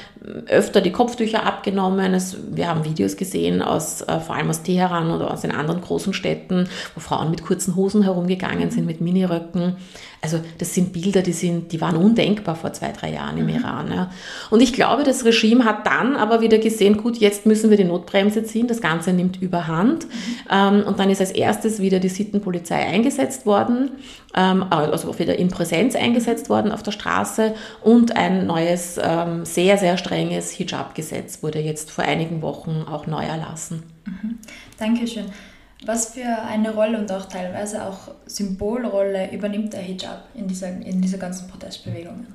öfter 0.47 0.81
die 0.81 0.91
Kopftücher 0.91 1.45
abgenommen. 1.45 2.13
Es, 2.13 2.37
wir 2.51 2.67
haben 2.67 2.83
Videos 2.83 3.15
gesehen 3.15 3.61
aus, 3.61 4.01
äh, 4.01 4.19
vor 4.19 4.35
allem 4.35 4.49
aus 4.49 4.63
Teheran 4.63 5.11
oder 5.11 5.31
aus 5.31 5.41
den 5.41 5.51
anderen 5.51 5.81
großen 5.81 6.13
Städten, 6.13 6.67
wo 6.95 6.99
Frauen 6.99 7.29
mit 7.29 7.43
kurzen 7.43 7.75
Hosen 7.75 8.01
herumgegangen 8.01 8.71
sind, 8.71 8.85
mit 8.85 9.01
Miniröcken. 9.01 9.75
Also 10.21 10.39
das 10.57 10.73
sind 10.73 10.91
Bilder, 10.91 11.21
die, 11.21 11.33
sind, 11.33 11.71
die 11.71 11.81
waren 11.81 11.95
undenkbar 11.95 12.55
vor 12.55 12.73
zwei, 12.73 12.91
drei 12.91 13.13
Jahren 13.13 13.37
im 13.37 13.45
mhm. 13.45 13.55
Iran. 13.57 13.91
Ja. 13.93 14.09
Und 14.49 14.61
ich 14.61 14.73
glaube, 14.73 15.03
das 15.03 15.23
Regime 15.23 15.65
hat 15.65 15.85
dann 15.85 16.15
aber 16.15 16.41
wieder 16.41 16.57
gesehen, 16.57 16.97
gut, 16.97 17.17
jetzt 17.17 17.45
müssen 17.45 17.69
wir 17.69 17.77
die 17.77 17.83
Notbremse 17.83 18.43
ziehen, 18.43 18.67
das 18.67 18.81
Ganze 18.81 19.13
nimmt 19.13 19.39
überhand. 19.39 20.05
Mhm. 20.05 20.09
Ähm, 20.49 20.83
und 20.87 20.99
dann 20.99 21.11
ist 21.11 21.21
als 21.21 21.29
erstes 21.29 21.79
wieder 21.79 21.99
die 21.99 22.09
Sittenpolizei 22.09 22.87
eingesetzt 22.87 23.45
worden, 23.45 23.91
ähm, 24.35 24.65
also 24.71 25.19
wieder 25.19 25.37
in 25.37 25.49
Präsenz 25.49 25.95
eingesetzt 25.95 26.49
worden 26.49 26.71
auf 26.71 26.81
der 26.81 26.91
Straße 26.91 27.53
und 27.83 28.15
ein 28.15 28.47
neues, 28.55 28.99
ähm, 29.01 29.45
sehr, 29.45 29.77
sehr 29.77 29.97
strenges 29.97 30.51
Hijab-Gesetz 30.51 31.43
wurde 31.43 31.59
jetzt 31.59 31.91
vor 31.91 32.03
einigen 32.03 32.41
Wochen 32.41 32.85
auch 32.89 33.07
neu 33.07 33.23
erlassen. 33.23 33.83
Mhm. 34.05 34.39
Dankeschön. 34.77 35.25
Was 35.85 36.13
für 36.13 36.25
eine 36.25 36.73
Rolle 36.73 36.97
und 36.97 37.11
auch 37.11 37.25
teilweise 37.25 37.85
auch 37.85 38.09
Symbolrolle 38.25 39.31
übernimmt 39.31 39.73
der 39.73 39.81
Hijab 39.81 40.29
in 40.33 40.47
dieser, 40.47 40.69
in 40.69 41.01
dieser 41.01 41.17
ganzen 41.17 41.47
Protestbewegung? 41.47 42.25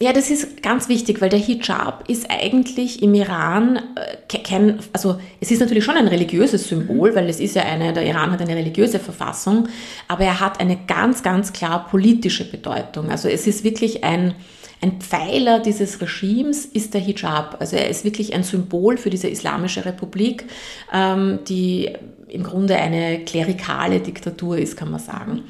Ja, 0.00 0.12
das 0.12 0.30
ist 0.30 0.62
ganz 0.62 0.88
wichtig, 0.88 1.20
weil 1.20 1.28
der 1.28 1.38
Hijab 1.38 2.08
ist 2.08 2.30
eigentlich 2.30 3.02
im 3.02 3.14
Iran 3.14 3.76
äh, 3.76 4.38
kein, 4.38 4.78
also 4.92 5.18
es 5.40 5.50
ist 5.50 5.60
natürlich 5.60 5.84
schon 5.84 5.96
ein 5.96 6.06
religiöses 6.06 6.68
Symbol, 6.68 7.10
mhm. 7.10 7.14
weil 7.16 7.28
es 7.28 7.40
ist 7.40 7.56
ja 7.56 7.62
eine, 7.62 7.92
der 7.92 8.04
Iran 8.04 8.30
hat 8.30 8.40
eine 8.40 8.54
religiöse 8.54 8.98
Verfassung, 8.98 9.68
aber 10.06 10.24
er 10.24 10.40
hat 10.40 10.60
eine 10.60 10.76
ganz, 10.86 11.22
ganz 11.22 11.52
klar 11.52 11.88
politische 11.88 12.48
Bedeutung. 12.48 13.10
Also 13.10 13.28
es 13.28 13.46
ist 13.46 13.64
wirklich 13.64 14.04
ein, 14.04 14.34
ein 14.80 15.00
Pfeiler 15.00 15.60
dieses 15.60 16.00
Regimes 16.00 16.64
ist 16.64 16.94
der 16.94 17.00
Hijab. 17.00 17.56
Also 17.60 17.76
er 17.76 17.88
ist 17.88 18.04
wirklich 18.04 18.34
ein 18.34 18.44
Symbol 18.44 18.96
für 18.96 19.10
diese 19.10 19.28
islamische 19.28 19.84
Republik, 19.84 20.44
ähm, 20.92 21.40
die 21.48 21.92
im 22.28 22.42
Grunde 22.42 22.76
eine 22.76 23.24
klerikale 23.24 24.00
Diktatur 24.00 24.58
ist, 24.58 24.76
kann 24.76 24.90
man 24.90 25.00
sagen. 25.00 25.44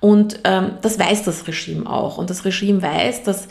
Und 0.00 0.40
ähm, 0.44 0.72
das 0.82 0.98
weiß 0.98 1.24
das 1.24 1.46
Regime 1.46 1.88
auch. 1.88 2.18
Und 2.18 2.28
das 2.30 2.44
Regime 2.44 2.82
weiß, 2.82 3.22
dass 3.22 3.48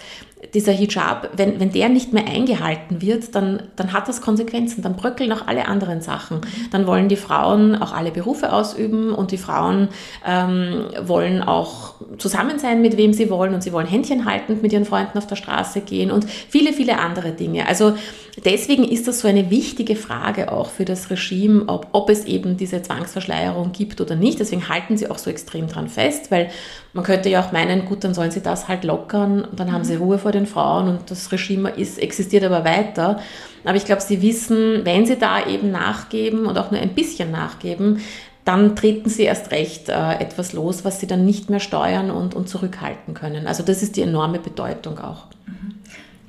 dieser 0.53 0.71
Hijab, 0.71 1.31
wenn, 1.35 1.59
wenn 1.59 1.71
der 1.71 1.89
nicht 1.89 2.13
mehr 2.13 2.25
eingehalten 2.25 3.01
wird, 3.01 3.35
dann, 3.35 3.63
dann 3.75 3.93
hat 3.93 4.07
das 4.07 4.21
Konsequenzen, 4.21 4.81
dann 4.81 4.95
bröckeln 4.95 5.31
auch 5.31 5.47
alle 5.47 5.67
anderen 5.67 6.01
Sachen. 6.01 6.41
Dann 6.71 6.87
wollen 6.87 7.09
die 7.09 7.15
Frauen 7.15 7.75
auch 7.75 7.93
alle 7.93 8.11
Berufe 8.11 8.51
ausüben 8.53 9.13
und 9.13 9.31
die 9.31 9.37
Frauen 9.37 9.89
ähm, 10.25 10.85
wollen 11.03 11.41
auch 11.41 11.95
zusammen 12.17 12.59
sein, 12.59 12.81
mit 12.81 12.97
wem 12.97 13.13
sie 13.13 13.29
wollen 13.29 13.53
und 13.53 13.61
sie 13.61 13.73
wollen 13.73 13.87
Händchen 13.87 14.25
haltend 14.25 14.61
mit 14.61 14.73
ihren 14.73 14.85
Freunden 14.85 15.17
auf 15.17 15.27
der 15.27 15.35
Straße 15.35 15.81
gehen 15.81 16.11
und 16.11 16.25
viele, 16.25 16.73
viele 16.73 16.99
andere 16.99 17.31
Dinge. 17.31 17.67
Also 17.67 17.95
deswegen 18.43 18.83
ist 18.83 19.07
das 19.07 19.19
so 19.19 19.27
eine 19.27 19.49
wichtige 19.49 19.95
Frage 19.95 20.51
auch 20.51 20.69
für 20.69 20.85
das 20.85 21.09
Regime, 21.09 21.63
ob, 21.67 21.87
ob 21.91 22.09
es 22.09 22.25
eben 22.25 22.57
diese 22.57 22.81
Zwangsverschleierung 22.81 23.71
gibt 23.71 24.01
oder 24.01 24.15
nicht. 24.15 24.39
Deswegen 24.39 24.69
halten 24.69 24.97
sie 24.97 25.09
auch 25.09 25.17
so 25.17 25.29
extrem 25.29 25.67
dran 25.67 25.87
fest, 25.87 26.31
weil 26.31 26.49
man 26.95 27.03
könnte 27.03 27.27
ja 27.27 27.41
auch 27.41 27.51
meinen, 27.51 27.83
gut, 27.83 28.05
dann 28.05 28.13
sollen 28.13 28.31
sie 28.31 28.41
das 28.41 28.69
halt 28.69 28.85
lockern 28.85 29.43
und 29.43 29.59
dann 29.59 29.73
haben 29.73 29.83
sie 29.83 29.97
mhm. 29.97 30.01
Ruhe 30.01 30.17
vor 30.17 30.31
den 30.31 30.45
Frauen 30.47 30.87
und 30.87 31.11
das 31.11 31.29
Regime 31.29 31.69
ist, 31.69 31.99
existiert 31.99 32.45
aber 32.45 32.63
weiter. 32.63 33.19
Aber 33.65 33.75
ich 33.75 33.83
glaube, 33.83 34.01
sie 34.01 34.21
wissen, 34.21 34.85
wenn 34.85 35.05
sie 35.05 35.17
da 35.17 35.45
eben 35.45 35.71
nachgeben 35.71 36.45
und 36.45 36.57
auch 36.57 36.71
nur 36.71 36.79
ein 36.79 36.95
bisschen 36.95 37.31
nachgeben, 37.31 37.99
dann 38.45 38.77
treten 38.77 39.09
sie 39.09 39.23
erst 39.23 39.51
recht 39.51 39.89
äh, 39.89 40.13
etwas 40.19 40.53
los, 40.53 40.85
was 40.85 41.01
sie 41.01 41.07
dann 41.07 41.25
nicht 41.25 41.49
mehr 41.49 41.59
steuern 41.59 42.11
und, 42.11 42.33
und 42.33 42.47
zurückhalten 42.47 43.13
können. 43.13 43.45
Also 43.45 43.61
das 43.61 43.83
ist 43.83 43.97
die 43.97 44.01
enorme 44.01 44.39
Bedeutung 44.39 44.97
auch. 44.99 45.25
Mhm. 45.47 45.75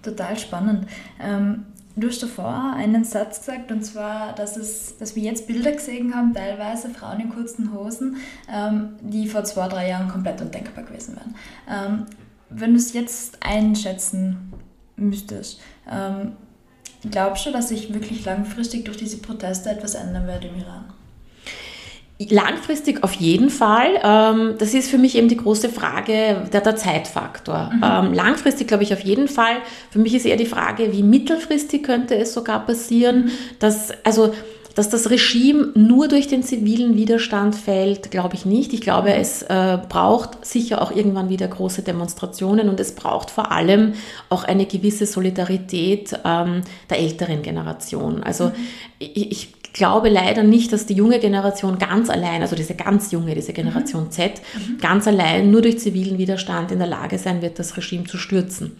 Total 0.02 0.36
spannend. 0.36 0.88
Ähm, 1.22 1.66
du 1.96 2.08
hast 2.08 2.22
davor 2.22 2.74
einen 2.76 3.04
Satz 3.04 3.40
gesagt, 3.40 3.72
und 3.72 3.82
zwar, 3.82 4.34
dass, 4.34 4.56
es, 4.56 4.98
dass 4.98 5.16
wir 5.16 5.22
jetzt 5.22 5.46
Bilder 5.46 5.72
gesehen 5.72 6.14
haben, 6.14 6.34
teilweise 6.34 6.90
Frauen 6.90 7.20
in 7.20 7.30
kurzen 7.30 7.72
Hosen, 7.72 8.16
ähm, 8.52 8.96
die 9.00 9.26
vor 9.26 9.44
zwei, 9.44 9.68
drei 9.68 9.88
Jahren 9.88 10.08
komplett 10.08 10.40
undenkbar 10.40 10.84
gewesen 10.84 11.16
wären. 11.16 11.34
Ähm, 11.68 12.06
wenn 12.50 12.72
du 12.72 12.76
es 12.76 12.92
jetzt 12.92 13.38
einschätzen 13.42 14.52
müsstest, 14.96 15.60
ähm, 15.90 16.32
glaubst 17.10 17.46
du, 17.46 17.50
dass 17.50 17.70
sich 17.70 17.92
wirklich 17.92 18.24
langfristig 18.24 18.84
durch 18.84 18.98
diese 18.98 19.18
Proteste 19.18 19.70
etwas 19.70 19.94
ändern 19.94 20.26
wird 20.26 20.44
im 20.44 20.56
Iran? 20.56 20.84
Langfristig 22.18 23.04
auf 23.04 23.12
jeden 23.12 23.50
Fall. 23.50 23.90
Ähm, 24.02 24.54
das 24.58 24.72
ist 24.72 24.90
für 24.90 24.96
mich 24.96 25.18
eben 25.18 25.28
die 25.28 25.36
große 25.36 25.68
Frage, 25.68 26.48
der, 26.50 26.62
der 26.62 26.76
Zeitfaktor. 26.76 27.70
Mhm. 27.74 27.84
Ähm, 27.84 28.14
langfristig 28.14 28.68
glaube 28.68 28.84
ich 28.84 28.94
auf 28.94 29.00
jeden 29.00 29.28
Fall. 29.28 29.56
Für 29.90 29.98
mich 29.98 30.14
ist 30.14 30.24
eher 30.24 30.38
die 30.38 30.46
Frage, 30.46 30.92
wie 30.92 31.02
mittelfristig 31.02 31.82
könnte 31.82 32.16
es 32.16 32.32
sogar 32.32 32.64
passieren, 32.64 33.26
mhm. 33.26 33.30
dass, 33.58 33.90
also, 34.02 34.32
dass 34.74 34.88
das 34.88 35.10
Regime 35.10 35.72
nur 35.74 36.08
durch 36.08 36.26
den 36.26 36.42
zivilen 36.42 36.96
Widerstand 36.96 37.54
fällt, 37.54 38.10
glaube 38.10 38.34
ich 38.34 38.46
nicht. 38.46 38.72
Ich 38.72 38.80
glaube, 38.80 39.12
es 39.12 39.42
äh, 39.42 39.78
braucht 39.86 40.42
sicher 40.42 40.80
auch 40.80 40.96
irgendwann 40.96 41.28
wieder 41.28 41.48
große 41.48 41.82
Demonstrationen 41.82 42.70
und 42.70 42.80
es 42.80 42.94
braucht 42.94 43.28
vor 43.28 43.52
allem 43.52 43.92
auch 44.30 44.44
eine 44.44 44.64
gewisse 44.64 45.04
Solidarität 45.04 46.18
ähm, 46.24 46.62
der 46.88 46.98
älteren 46.98 47.42
Generation. 47.42 48.22
Also 48.22 48.46
mhm. 48.46 48.52
ich, 49.00 49.30
ich 49.30 49.48
glaube 49.76 50.08
leider 50.08 50.42
nicht, 50.42 50.72
dass 50.72 50.86
die 50.86 50.94
junge 50.94 51.18
Generation 51.18 51.78
ganz 51.78 52.10
allein, 52.10 52.42
also 52.42 52.56
diese 52.56 52.74
ganz 52.74 53.12
junge, 53.12 53.34
diese 53.34 53.52
Generation 53.52 54.04
mhm. 54.04 54.10
Z, 54.10 54.40
mhm. 54.54 54.78
ganz 54.78 55.06
allein 55.06 55.50
nur 55.50 55.62
durch 55.62 55.78
zivilen 55.78 56.18
Widerstand 56.18 56.72
in 56.72 56.78
der 56.78 56.88
Lage 56.88 57.18
sein 57.18 57.42
wird, 57.42 57.58
das 57.58 57.76
Regime 57.76 58.04
zu 58.04 58.18
stürzen. 58.18 58.76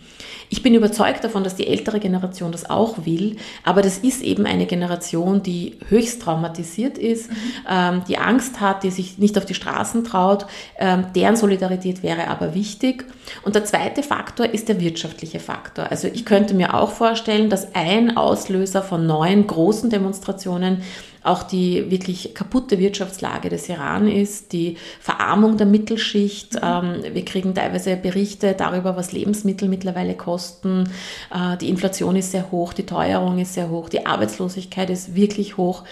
Ich 0.49 0.63
bin 0.63 0.75
überzeugt 0.75 1.25
davon, 1.25 1.45
dass 1.45 1.57
die 1.57 1.67
ältere 1.67 1.99
Generation 1.99 2.53
das 2.53 2.71
auch 2.71 3.05
will, 3.05 3.37
aber 3.65 3.83
das 3.83 3.99
ist 3.99 4.23
eben 4.23 4.47
eine 4.47 4.67
Generation, 4.67 5.43
die 5.43 5.79
höchst 5.89 6.23
traumatisiert 6.23 6.99
ist, 6.99 7.31
mhm. 7.31 7.37
ähm, 7.69 8.03
die 8.09 8.19
Angst 8.19 8.61
hat, 8.61 8.83
die 8.83 8.91
sich 8.91 9.19
nicht 9.19 9.37
auf 9.39 9.45
die 9.45 9.55
Straßen 9.55 10.05
traut. 10.05 10.47
Ähm, 10.79 11.07
deren 11.15 11.37
Solidarität 11.37 12.03
wäre 12.03 12.29
aber 12.29 12.55
wichtig. 12.55 13.05
Und 13.43 13.55
der 13.55 13.65
zweite 13.65 14.03
Faktor 14.03 14.47
ist 14.47 14.69
der 14.69 14.81
wirtschaftliche 14.81 15.41
Faktor. 15.41 15.91
Also 15.91 16.09
ich 16.09 16.25
könnte 16.25 16.55
mir 16.55 16.75
auch 16.75 16.91
vorstellen, 16.91 17.51
dass 17.51 17.75
ein 17.75 18.17
Auslöser 18.17 18.83
von 18.83 19.07
neuen 19.07 19.47
großen 19.47 19.91
Demonstrationen 19.91 20.83
auch 21.23 21.43
die 21.43 21.91
wirklich 21.91 22.35
kaputte 22.35 22.79
Wirtschaftslage 22.79 23.49
des 23.49 23.69
Iran 23.69 24.09
ist, 24.09 24.53
die 24.53 24.77
Verarmung 25.01 25.57
der 25.57 25.67
Mittelschicht. 25.67 26.55
Mhm. 26.55 26.61
Ähm, 26.63 27.03
wir 27.13 27.25
kriegen 27.25 27.55
teilweise 27.55 27.97
Berichte 27.97 28.55
darüber, 28.57 28.97
was 28.97 29.13
Lebensmittel 29.13 29.69
mittlerweile 29.69 30.15
kosten. 30.15 30.89
Äh, 31.35 31.57
die 31.59 31.69
Inflation 31.69 32.17
ist 32.17 32.31
sehr 32.31 32.51
hoch, 32.51 32.73
die 32.73 32.87
Teuerung 32.87 33.39
ist 33.39 33.55
sehr 33.55 33.71
hoch, 33.71 33.89
die 33.89 34.07
Arbeitslosigkeit 34.07 34.89
ist 34.91 35.15
wirklich 35.15 35.57
hoch. 35.57 35.83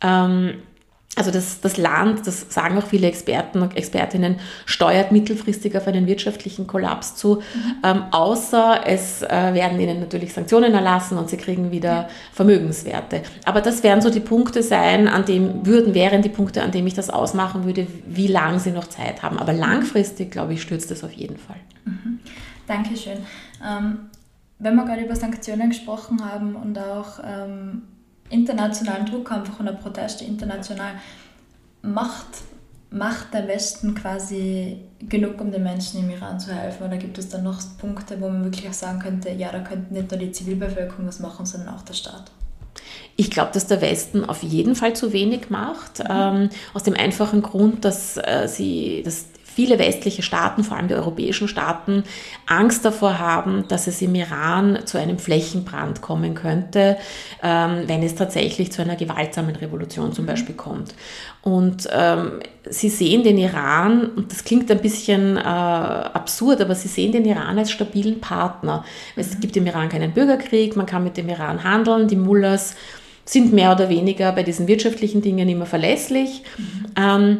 Ähm, 0.00 0.54
also 1.18 1.30
das, 1.30 1.60
das 1.60 1.76
Land, 1.76 2.26
das 2.26 2.46
sagen 2.48 2.78
auch 2.78 2.86
viele 2.86 3.06
Experten 3.06 3.60
und 3.60 3.76
Expertinnen, 3.76 4.36
steuert 4.64 5.12
mittelfristig 5.12 5.76
auf 5.76 5.86
einen 5.86 6.06
wirtschaftlichen 6.06 6.66
Kollaps 6.66 7.16
zu, 7.16 7.36
mhm. 7.36 7.74
ähm, 7.84 8.02
außer 8.10 8.80
es 8.86 9.22
äh, 9.22 9.28
werden 9.28 9.78
ihnen 9.80 10.00
natürlich 10.00 10.32
Sanktionen 10.32 10.72
erlassen 10.74 11.18
und 11.18 11.28
sie 11.28 11.36
kriegen 11.36 11.70
wieder. 11.70 12.08
Vermögenswerte. 12.32 13.22
Aber 13.44 13.60
das 13.60 13.82
werden 13.82 14.00
so 14.00 14.10
die 14.10 14.20
Punkte 14.20 14.62
sein, 14.62 15.08
an 15.08 15.24
dem 15.24 15.66
würden, 15.66 15.94
wären 15.94 16.22
die 16.22 16.28
Punkte, 16.28 16.62
an 16.62 16.70
denen 16.70 16.86
ich 16.86 16.94
das 16.94 17.10
ausmachen 17.10 17.64
würde, 17.64 17.86
wie 18.06 18.28
lange 18.28 18.60
sie 18.60 18.70
noch 18.70 18.86
Zeit 18.86 19.22
haben. 19.22 19.38
Aber 19.38 19.52
langfristig, 19.52 20.30
glaube 20.30 20.54
ich, 20.54 20.62
stürzt 20.62 20.90
es 20.90 21.02
auf 21.04 21.12
jeden 21.12 21.36
Fall. 21.36 21.56
Mhm. 21.84 22.20
Dankeschön. 22.66 23.18
Ähm, 23.66 24.10
wenn 24.58 24.74
wir 24.76 24.84
gerade 24.84 25.02
über 25.02 25.16
Sanktionen 25.16 25.70
gesprochen 25.70 26.24
haben 26.24 26.54
und 26.54 26.78
auch 26.78 27.20
ähm, 27.24 27.82
internationalen 28.30 29.06
Druck 29.06 29.32
einfach 29.32 29.58
und 29.58 29.66
der 29.66 29.72
Proteste 29.72 30.24
international 30.24 30.92
macht, 31.82 32.26
macht 32.90 33.34
der 33.34 33.46
Westen 33.48 33.94
quasi 33.94 34.78
genug, 35.00 35.40
um 35.40 35.50
den 35.50 35.62
Menschen 35.62 36.00
im 36.00 36.10
Iran 36.10 36.40
zu 36.40 36.52
helfen? 36.52 36.86
Oder 36.86 36.96
gibt 36.96 37.18
es 37.18 37.28
dann 37.28 37.44
noch 37.44 37.60
Punkte, 37.78 38.20
wo 38.20 38.28
man 38.28 38.44
wirklich 38.44 38.68
auch 38.68 38.74
sagen 38.74 38.98
könnte, 38.98 39.30
ja, 39.30 39.52
da 39.52 39.60
könnte 39.60 39.92
nicht 39.92 40.10
nur 40.10 40.18
die 40.18 40.32
Zivilbevölkerung 40.32 41.06
was 41.06 41.20
machen, 41.20 41.46
sondern 41.46 41.74
auch 41.74 41.82
der 41.82 41.94
Staat? 41.94 42.30
Ich 43.16 43.30
glaube, 43.30 43.50
dass 43.52 43.66
der 43.66 43.80
Westen 43.80 44.24
auf 44.24 44.42
jeden 44.42 44.76
Fall 44.76 44.94
zu 44.94 45.12
wenig 45.12 45.50
macht, 45.50 45.98
mhm. 45.98 46.06
ähm, 46.10 46.50
aus 46.72 46.84
dem 46.84 46.94
einfachen 46.94 47.42
Grund, 47.42 47.84
dass 47.84 48.16
äh, 48.16 48.46
sie, 48.46 49.02
dass 49.04 49.26
viele 49.58 49.80
westliche 49.80 50.22
Staaten, 50.22 50.62
vor 50.62 50.76
allem 50.76 50.86
die 50.86 50.94
europäischen 50.94 51.48
Staaten, 51.48 52.04
Angst 52.46 52.84
davor 52.84 53.18
haben, 53.18 53.64
dass 53.66 53.88
es 53.88 54.00
im 54.00 54.14
Iran 54.14 54.78
zu 54.84 54.98
einem 54.98 55.18
Flächenbrand 55.18 56.00
kommen 56.00 56.36
könnte, 56.36 56.96
ähm, 57.42 57.82
wenn 57.86 58.04
es 58.04 58.14
tatsächlich 58.14 58.70
zu 58.70 58.82
einer 58.82 58.94
gewaltsamen 58.94 59.56
Revolution 59.56 60.12
zum 60.12 60.26
Beispiel 60.26 60.54
kommt. 60.54 60.94
Und 61.42 61.88
ähm, 61.92 62.38
sie 62.70 62.88
sehen 62.88 63.24
den 63.24 63.36
Iran, 63.36 64.10
und 64.14 64.30
das 64.30 64.44
klingt 64.44 64.70
ein 64.70 64.80
bisschen 64.80 65.36
äh, 65.36 65.40
absurd, 65.40 66.60
aber 66.60 66.76
sie 66.76 66.86
sehen 66.86 67.10
den 67.10 67.24
Iran 67.24 67.58
als 67.58 67.72
stabilen 67.72 68.20
Partner. 68.20 68.84
Es 69.16 69.40
gibt 69.40 69.56
im 69.56 69.66
Iran 69.66 69.88
keinen 69.88 70.12
Bürgerkrieg, 70.12 70.76
man 70.76 70.86
kann 70.86 71.02
mit 71.02 71.16
dem 71.16 71.28
Iran 71.28 71.64
handeln, 71.64 72.06
die 72.06 72.14
Mullahs 72.14 72.76
sind 73.24 73.52
mehr 73.52 73.72
oder 73.72 73.88
weniger 73.88 74.30
bei 74.30 74.44
diesen 74.44 74.68
wirtschaftlichen 74.68 75.20
Dingen 75.20 75.48
immer 75.48 75.66
verlässlich. 75.66 76.44
Mhm. 76.56 76.84
Ähm, 76.96 77.38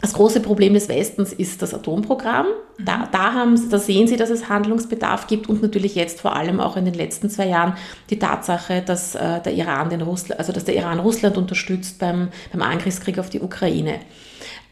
das 0.00 0.12
große 0.12 0.40
Problem 0.40 0.74
des 0.74 0.88
Westens 0.88 1.32
ist 1.32 1.62
das 1.62 1.72
Atomprogramm. 1.72 2.46
Da, 2.78 2.98
mhm. 2.98 3.02
da, 3.12 3.32
haben, 3.32 3.70
da 3.70 3.78
sehen 3.78 4.06
Sie, 4.06 4.16
dass 4.16 4.28
es 4.28 4.48
Handlungsbedarf 4.48 5.26
gibt 5.26 5.48
und 5.48 5.62
natürlich 5.62 5.94
jetzt 5.94 6.20
vor 6.20 6.36
allem 6.36 6.60
auch 6.60 6.76
in 6.76 6.84
den 6.84 6.94
letzten 6.94 7.30
zwei 7.30 7.46
Jahren 7.48 7.76
die 8.10 8.18
Tatsache, 8.18 8.82
dass, 8.82 9.14
äh, 9.14 9.40
der, 9.40 9.54
Iran 9.54 9.88
den 9.88 10.02
Russland, 10.02 10.38
also 10.38 10.52
dass 10.52 10.64
der 10.64 10.76
Iran 10.76 11.00
Russland 11.00 11.38
unterstützt 11.38 11.98
beim, 11.98 12.28
beim 12.52 12.62
Angriffskrieg 12.62 13.18
auf 13.18 13.30
die 13.30 13.40
Ukraine. 13.40 13.94
Äh, 13.94 13.98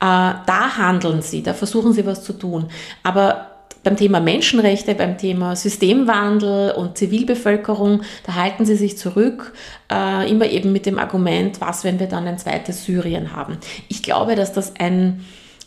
da 0.00 0.76
handeln 0.76 1.22
Sie, 1.22 1.42
da 1.42 1.54
versuchen 1.54 1.94
Sie 1.94 2.04
was 2.04 2.22
zu 2.22 2.34
tun. 2.34 2.68
Aber 3.02 3.54
beim 3.85 3.97
Thema 3.97 4.18
Menschenrechte, 4.18 4.94
beim 4.94 5.18
Thema 5.18 5.55
Systemwandel 5.55 6.73
und 6.73 6.99
Zivilbevölkerung, 6.99 8.03
da 8.27 8.35
halten 8.35 8.64
sie 8.64 8.77
sich 8.77 8.99
zurück, 8.99 9.53
äh, 9.92 10.29
immer 10.29 10.47
eben 10.47 10.73
mit 10.73 10.87
dem 10.87 10.99
Argument, 10.99 11.61
was, 11.61 11.85
wenn 11.85 12.01
wir 12.01 12.09
dann 12.09 12.27
ein 12.27 12.38
zweites 12.38 12.85
Syrien 12.85 13.37
haben. 13.37 13.59
Ich 13.88 14.03
glaube, 14.03 14.35
dass 14.35 14.53
das 14.53 14.75
ein, 14.79 15.25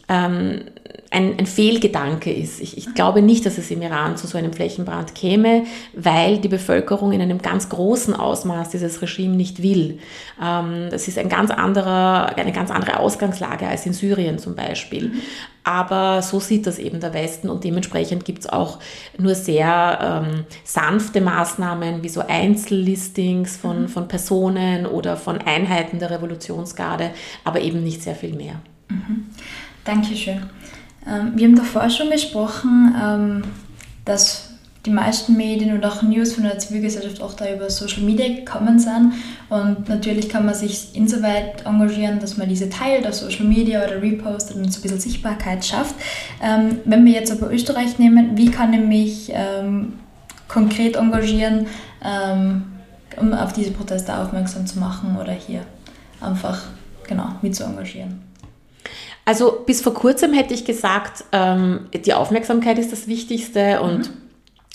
ähm, 0.10 0.64
ein, 1.10 1.38
ein 1.38 1.46
Fehlgedanke 1.46 2.32
ist. 2.32 2.60
Ich, 2.60 2.78
ich, 2.78 2.94
glaube 2.94 3.22
nicht, 3.22 3.46
dass 3.46 3.58
es 3.58 3.72
im 3.72 3.82
Iran 3.82 4.18
zu 4.18 4.28
so 4.28 4.38
einem 4.38 4.52
Flächenbrand 4.52 5.16
käme, 5.16 5.64
weil 5.94 6.40
die 6.40 6.48
Bevölkerung 6.48 7.12
in 7.12 7.22
einem 7.22 7.42
ganz 7.42 7.70
großen 7.70 8.14
Ausmaß 8.14 8.70
dieses 8.70 9.02
Regime 9.02 9.36
nicht 9.36 9.64
will. 9.64 10.00
Ähm, 10.44 10.88
das 10.90 11.08
ist 11.08 11.18
ein 11.18 11.30
ganz 11.30 11.52
anderer, 11.52 12.36
eine 12.38 12.52
ganz 12.52 12.72
andere 12.72 13.00
Ausgangslage 13.00 13.68
als 13.68 13.86
in 13.86 13.94
Syrien 13.94 14.38
zum 14.40 14.56
Beispiel. 14.56 15.14
Aber 15.64 16.22
so 16.22 16.40
sieht 16.40 16.66
das 16.66 16.80
eben 16.80 17.00
der 17.00 17.14
Westen 17.14 17.50
und 17.50 17.64
dementsprechend 17.64 18.24
gibt 18.24 18.40
es 18.40 18.48
auch 18.48 18.80
nur 19.18 19.36
sehr 19.36 20.24
ähm, 20.26 20.46
sanfte 20.64 21.20
Maßnahmen 21.20 22.04
wie 22.04 22.10
so 22.10 22.22
Einzellistings 22.22 23.58
von, 23.58 23.84
mhm. 23.84 23.88
von 23.90 24.08
Personen 24.08 24.86
oder 24.86 25.18
von 25.18 25.40
Einheiten 25.40 26.00
der 26.00 26.10
Revolutionsgarde, 26.12 27.12
aber 27.44 27.62
eben 27.62 27.84
nicht 27.84 28.02
sehr 28.02 28.16
viel 28.16 28.34
mehr. 28.34 28.62
Mhm. 28.90 29.26
Dankeschön. 29.84 30.50
Ähm, 31.08 31.34
wir 31.36 31.48
haben 31.48 31.56
davor 31.56 31.90
schon 31.90 32.10
gesprochen, 32.10 32.96
ähm, 33.02 33.44
dass 34.06 34.50
die 34.86 34.92
meisten 34.92 35.36
Medien 35.36 35.76
und 35.76 35.86
auch 35.86 36.02
News 36.02 36.34
von 36.34 36.44
der 36.44 36.60
Zivilgesellschaft 36.60 37.22
auch 37.22 37.34
da 37.34 37.54
über 37.54 37.70
Social 37.70 38.04
Media 38.04 38.28
gekommen 38.28 38.80
sind. 38.80 39.14
Und 39.50 39.90
natürlich 39.90 40.30
kann 40.30 40.46
man 40.46 40.56
sich 40.56 40.96
insoweit 40.96 41.66
engagieren, 41.66 42.20
dass 42.20 42.38
man 42.38 42.48
diese 42.48 42.70
teilt 42.70 43.06
auf 43.06 43.14
Social 43.14 43.46
Media 43.46 43.84
oder 43.84 44.02
repostet 44.02 44.56
und 44.56 44.72
so 44.72 44.80
ein 44.80 44.82
bisschen 44.84 45.00
Sichtbarkeit 45.00 45.66
schafft. 45.66 45.96
Ähm, 46.42 46.80
wenn 46.86 47.04
wir 47.06 47.12
jetzt 47.12 47.32
aber 47.32 47.52
Österreich 47.52 48.00
nehmen, 48.00 48.38
wie 48.38 48.50
kann 48.50 48.74
ich 48.74 48.80
mich 48.80 49.34
konkret 50.48 50.96
engagieren, 50.96 51.68
um 53.20 53.34
auf 53.34 53.52
diese 53.52 53.72
Proteste 53.72 54.18
aufmerksam 54.18 54.66
zu 54.66 54.80
machen 54.80 55.18
oder 55.22 55.34
hier 55.34 55.62
einfach 56.22 56.62
genau 57.06 57.32
mit 57.42 57.54
zu 57.54 57.66
engagieren? 57.66 58.27
Also 59.28 59.62
bis 59.66 59.82
vor 59.82 59.94
kurzem 59.94 60.32
hätte 60.32 60.54
ich 60.54 60.64
gesagt, 60.64 61.26
ähm, 61.34 61.90
die 61.94 62.14
Aufmerksamkeit 62.14 62.80
ist 62.80 62.94
das 62.94 63.10
Wichtigste 63.10 63.82
und 63.82 64.10
mhm 64.10 64.27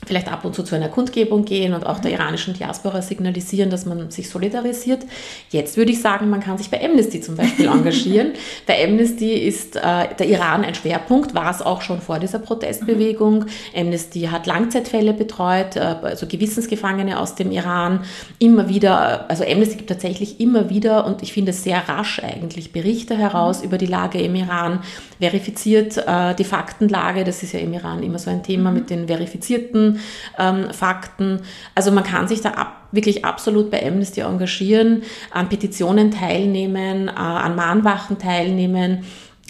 vielleicht 0.06 0.30
ab 0.30 0.44
und 0.44 0.54
zu 0.54 0.62
zu 0.62 0.74
einer 0.74 0.88
Kundgebung 0.88 1.44
gehen 1.44 1.74
und 1.74 1.86
auch 1.86 2.00
der 2.00 2.10
iranischen 2.12 2.54
Diaspora 2.54 3.02
signalisieren, 3.02 3.70
dass 3.70 3.86
man 3.86 4.10
sich 4.10 4.28
solidarisiert. 4.28 5.04
Jetzt 5.50 5.76
würde 5.76 5.92
ich 5.92 6.00
sagen, 6.00 6.28
man 6.28 6.40
kann 6.40 6.58
sich 6.58 6.70
bei 6.70 6.84
Amnesty 6.84 7.20
zum 7.20 7.36
Beispiel 7.36 7.66
engagieren. 7.72 8.32
bei 8.66 8.84
Amnesty 8.84 9.32
ist 9.32 9.76
äh, 9.76 10.08
der 10.18 10.26
Iran 10.26 10.64
ein 10.64 10.74
Schwerpunkt, 10.74 11.34
war 11.34 11.50
es 11.50 11.62
auch 11.62 11.82
schon 11.82 12.00
vor 12.00 12.18
dieser 12.18 12.40
Protestbewegung. 12.40 13.46
Amnesty 13.76 14.22
hat 14.22 14.46
Langzeitfälle 14.46 15.12
betreut, 15.12 15.76
äh, 15.76 15.80
also 16.02 16.26
Gewissensgefangene 16.26 17.20
aus 17.20 17.36
dem 17.36 17.52
Iran. 17.52 18.00
Immer 18.40 18.68
wieder, 18.68 19.30
also 19.30 19.44
Amnesty 19.44 19.76
gibt 19.76 19.90
tatsächlich 19.90 20.40
immer 20.40 20.68
wieder 20.68 21.06
und 21.06 21.22
ich 21.22 21.32
finde 21.32 21.52
sehr 21.52 21.88
rasch 21.88 22.20
eigentlich 22.20 22.72
Berichte 22.72 23.16
heraus 23.16 23.60
mhm. 23.60 23.66
über 23.66 23.78
die 23.78 23.86
Lage 23.86 24.20
im 24.20 24.34
Iran, 24.34 24.80
verifiziert 25.20 25.96
äh, 25.96 26.34
die 26.34 26.44
Faktenlage, 26.44 27.22
das 27.22 27.44
ist 27.44 27.52
ja 27.52 27.60
im 27.60 27.72
Iran 27.72 28.02
immer 28.02 28.18
so 28.18 28.30
ein 28.30 28.42
Thema 28.42 28.70
mhm. 28.70 28.76
mit 28.76 28.90
den 28.90 29.06
verifizierten 29.06 29.91
ähm, 30.38 30.70
Fakten. 30.72 31.40
Also 31.74 31.90
man 31.90 32.04
kann 32.04 32.28
sich 32.28 32.40
da 32.40 32.50
ab, 32.50 32.88
wirklich 32.92 33.24
absolut 33.24 33.70
bei 33.70 33.86
Amnesty 33.86 34.20
engagieren, 34.20 35.02
an 35.30 35.48
Petitionen 35.48 36.10
teilnehmen, 36.10 37.08
äh, 37.08 37.12
an 37.12 37.56
Mahnwachen 37.56 38.18
teilnehmen. 38.18 39.04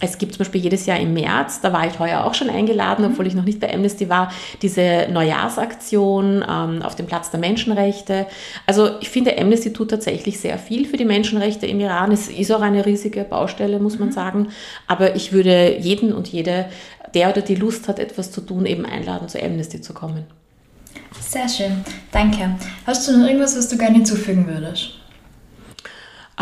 Es 0.05 0.19
gibt 0.19 0.33
zum 0.33 0.41
Beispiel 0.41 0.61
jedes 0.61 0.87
Jahr 0.87 0.99
im 0.99 1.15
März, 1.15 1.61
da 1.61 1.73
war 1.73 1.87
ich 1.87 1.99
heuer 2.01 2.25
auch 2.25 2.35
schon 2.35 2.51
eingeladen, 2.51 3.05
obwohl 3.05 3.29
ich 3.29 3.35
noch 3.35 3.45
nicht 3.45 3.61
bei 3.61 3.73
Amnesty 3.73 4.09
war, 4.09 4.33
diese 4.61 5.07
Neujahrsaktion 5.13 6.45
ähm, 6.49 6.83
auf 6.83 6.97
dem 6.97 7.07
Platz 7.07 7.31
der 7.31 7.39
Menschenrechte. 7.39 8.27
Also 8.67 8.91
ich 9.01 9.11
finde, 9.11 9.39
Amnesty 9.39 9.73
tut 9.73 9.91
tatsächlich 9.91 10.41
sehr 10.41 10.59
viel 10.59 10.87
für 10.87 10.97
die 10.97 11.05
Menschenrechte 11.05 11.67
im 11.67 11.79
Iran. 11.79 12.11
Es 12.11 12.29
ist 12.29 12.51
auch 12.51 12.63
eine 12.63 12.85
riesige 12.85 13.23
Baustelle, 13.23 13.79
muss 13.79 14.01
man 14.01 14.09
mhm. 14.09 14.13
sagen. 14.13 14.49
Aber 14.89 15.15
ich 15.15 15.33
würde 15.33 15.79
jeden 15.79 16.13
und 16.13 16.27
jede 16.27 16.67
der 17.15 17.31
oder 17.31 17.43
die 17.43 17.55
Lust 17.55 17.89
hat, 17.89 17.99
etwas 17.99 18.31
zu 18.31 18.41
tun, 18.41 18.67
eben 18.67 18.87
einladen, 18.87 19.29
zu 19.29 19.43
Amnesty 19.43 19.81
zu 19.81 19.93
kommen. 19.95 20.25
Sehr 21.21 21.49
schön, 21.49 21.85
danke. 22.11 22.57
Hast 22.87 23.09
du 23.09 23.17
noch 23.17 23.27
irgendwas, 23.27 23.57
was 23.57 23.69
du 23.69 23.77
gerne 23.77 23.97
hinzufügen 23.97 24.47
würdest? 24.47 25.02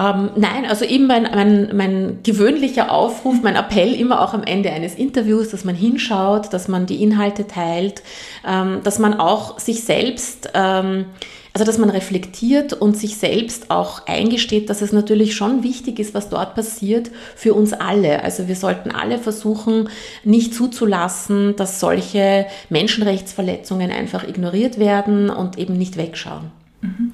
Ähm, 0.01 0.31
nein, 0.37 0.65
also 0.67 0.85
eben 0.85 1.07
mein, 1.07 1.25
mein, 1.25 1.77
mein 1.77 2.19
gewöhnlicher 2.23 2.91
Aufruf, 2.91 3.43
mein 3.43 3.57
Appell 3.57 3.93
immer 3.93 4.23
auch 4.23 4.33
am 4.33 4.43
Ende 4.43 4.71
eines 4.71 4.95
Interviews, 4.95 5.51
dass 5.51 5.65
man 5.65 5.75
hinschaut, 5.75 6.53
dass 6.55 6.69
man 6.69 6.87
die 6.87 7.03
Inhalte 7.03 7.47
teilt, 7.47 8.03
ähm, 8.47 8.81
dass 8.83 8.99
man 8.99 9.15
auch 9.21 9.59
sich 9.59 9.85
selbst 9.85 10.51
ähm, 10.55 11.07
also, 11.53 11.65
dass 11.65 11.79
man 11.79 11.91
reflektiert 11.91 12.73
und 12.73 12.97
sich 12.97 13.17
selbst 13.17 13.73
auch 13.73 14.07
eingesteht, 14.07 14.71
dass 14.71 14.83
es 14.83 14.93
natürlich 14.93 15.35
schon 15.35 15.65
wichtig 15.65 15.99
ist, 15.99 16.15
was 16.15 16.29
dort 16.29 16.55
passiert 16.55 17.11
für 17.35 17.55
uns 17.55 17.73
alle. 17.73 18.23
Also, 18.23 18.47
wir 18.47 18.55
sollten 18.55 18.93
alle 18.93 19.19
versuchen, 19.19 19.89
nicht 20.23 20.55
zuzulassen, 20.55 21.57
dass 21.57 21.81
solche 21.81 22.47
Menschenrechtsverletzungen 22.69 23.91
einfach 23.91 24.23
ignoriert 24.29 24.79
werden 24.79 25.29
und 25.29 25.59
eben 25.59 25.77
nicht 25.77 25.97
wegschauen. 25.97 26.53
Mhm. 26.83 27.13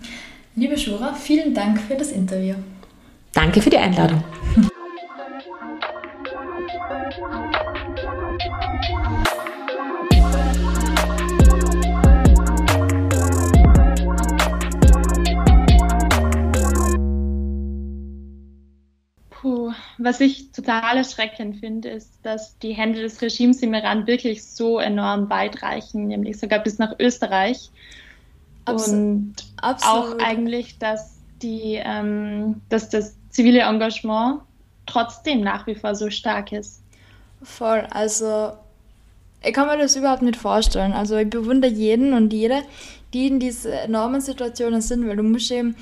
Liebe 0.55 0.77
Shura, 0.77 1.15
vielen 1.15 1.55
Dank 1.55 1.81
für 1.81 1.95
das 1.95 2.13
Interview. 2.13 2.57
Danke 3.37 3.61
für 3.61 3.69
die 3.69 3.77
Einladung. 3.77 4.25
Puh, 19.29 19.71
was 19.99 20.21
ich 20.21 20.51
total 20.53 20.97
erschreckend 20.97 21.59
finde, 21.59 21.91
ist, 21.91 22.11
dass 22.23 22.59
die 22.61 22.73
Hände 22.73 23.03
des 23.03 23.21
Regimes 23.21 23.61
im 23.61 23.75
Iran 23.75 24.07
wirklich 24.07 24.47
so 24.47 24.79
enorm 24.79 25.29
weit 25.29 25.63
reichen, 25.63 26.07
nämlich 26.07 26.39
sogar 26.39 26.61
bis 26.61 26.79
nach 26.79 26.95
Österreich. 26.99 27.71
Abs 28.65 28.89
und 28.89 29.35
absolut. 29.59 30.23
auch 30.23 30.27
eigentlich, 30.27 30.79
dass, 30.79 31.19
die, 31.43 31.79
ähm, 31.85 32.63
dass 32.71 32.89
das 32.89 33.15
zivile 33.37 33.61
Engagement 33.61 34.41
trotzdem 34.87 35.43
nach 35.43 35.67
wie 35.67 35.75
vor 35.75 35.95
so 35.95 36.09
stark 36.09 36.53
ist. 36.53 36.81
Voll, 37.43 37.87
also 37.91 38.53
ich 39.45 39.53
kann 39.53 39.67
mir 39.67 39.77
das 39.77 39.95
überhaupt 39.95 40.23
nicht 40.23 40.37
vorstellen. 40.37 40.95
Also 40.95 41.17
ich 41.17 41.29
bewundere 41.29 41.71
jeden 41.71 42.15
und 42.15 42.33
jede, 42.33 42.63
die 43.13 43.27
in 43.27 43.39
diese 43.39 43.73
enormen 43.73 44.23
Situationen 44.23 44.81
sind, 44.81 45.07
weil 45.07 45.17
du 45.17 45.23
musst 45.23 45.51
eben, 45.51 45.77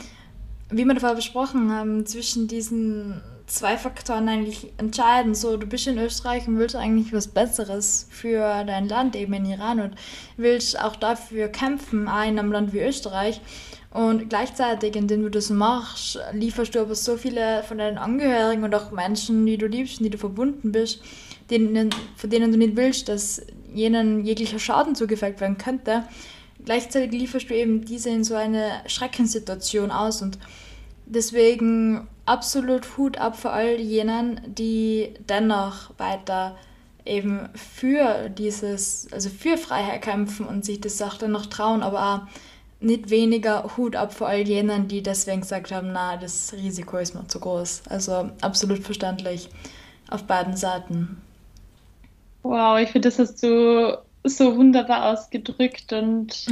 wie 0.70 0.84
wir 0.84 0.94
davor 0.94 1.14
besprochen 1.14 1.70
haben, 1.70 2.04
zwischen 2.06 2.48
diesen 2.48 3.22
zwei 3.46 3.76
Faktoren 3.76 4.28
eigentlich 4.28 4.72
entscheiden. 4.78 5.36
So, 5.36 5.56
du 5.56 5.66
bist 5.66 5.86
in 5.86 5.98
Österreich 5.98 6.48
und 6.48 6.58
willst 6.58 6.74
eigentlich 6.74 7.12
was 7.12 7.28
Besseres 7.28 8.08
für 8.10 8.64
dein 8.64 8.88
Land, 8.88 9.14
eben 9.14 9.32
in 9.34 9.46
Iran, 9.46 9.78
und 9.78 9.94
willst 10.36 10.80
auch 10.80 10.96
dafür 10.96 11.46
kämpfen, 11.48 12.08
auch 12.08 12.26
in 12.26 12.38
einem 12.38 12.50
Land 12.50 12.72
wie 12.72 12.80
Österreich. 12.80 13.40
Und 13.94 14.28
gleichzeitig, 14.28 14.96
indem 14.96 15.22
du 15.22 15.30
das 15.30 15.50
machst, 15.50 16.18
lieferst 16.32 16.74
du 16.74 16.80
aber 16.80 16.96
so 16.96 17.16
viele 17.16 17.62
von 17.62 17.78
deinen 17.78 17.96
Angehörigen 17.96 18.64
und 18.64 18.74
auch 18.74 18.90
Menschen, 18.90 19.46
die 19.46 19.56
du 19.56 19.66
liebst 19.66 20.00
die 20.00 20.10
du 20.10 20.18
verbunden 20.18 20.72
bist, 20.72 21.00
denen, 21.48 21.90
von 22.16 22.28
denen 22.28 22.50
du 22.50 22.58
nicht 22.58 22.74
willst, 22.74 23.08
dass 23.08 23.46
jenen 23.72 24.24
jeglicher 24.24 24.58
Schaden 24.58 24.96
zugefügt 24.96 25.40
werden 25.40 25.58
könnte. 25.58 26.02
Gleichzeitig 26.64 27.12
lieferst 27.12 27.48
du 27.48 27.54
eben 27.54 27.84
diese 27.84 28.10
in 28.10 28.24
so 28.24 28.34
eine 28.34 28.82
Schreckenssituation 28.86 29.92
aus 29.92 30.22
und 30.22 30.38
deswegen 31.06 32.08
absolut 32.26 32.96
Hut 32.96 33.18
ab 33.18 33.38
für 33.38 33.50
all 33.50 33.78
jenen, 33.78 34.40
die 34.44 35.14
dennoch 35.28 35.96
weiter 35.98 36.56
eben 37.04 37.48
für 37.54 38.28
dieses, 38.28 39.06
also 39.12 39.28
für 39.28 39.56
Freiheit 39.56 40.02
kämpfen 40.02 40.46
und 40.46 40.64
sich 40.64 40.80
das 40.80 41.00
auch 41.00 41.14
dann 41.14 41.30
noch 41.30 41.46
trauen, 41.46 41.84
aber 41.84 42.14
auch 42.14 42.53
nicht 42.84 43.10
weniger 43.10 43.76
Hut 43.76 43.96
ab 43.96 44.12
vor 44.12 44.28
all 44.28 44.46
jenen, 44.46 44.88
die 44.88 45.02
deswegen 45.02 45.40
gesagt 45.40 45.72
haben, 45.72 45.90
na, 45.92 46.16
das 46.16 46.52
Risiko 46.52 46.98
ist 46.98 47.14
mir 47.14 47.26
zu 47.26 47.40
groß. 47.40 47.84
Also 47.88 48.30
absolut 48.40 48.78
verständlich 48.78 49.48
auf 50.10 50.24
beiden 50.24 50.56
Seiten. 50.56 51.20
Wow, 52.42 52.78
ich 52.78 52.90
finde, 52.90 53.08
das 53.08 53.18
hast 53.18 53.42
du 53.42 53.98
so 54.24 54.56
wunderbar 54.56 55.12
ausgedrückt 55.12 55.92
und 55.92 56.46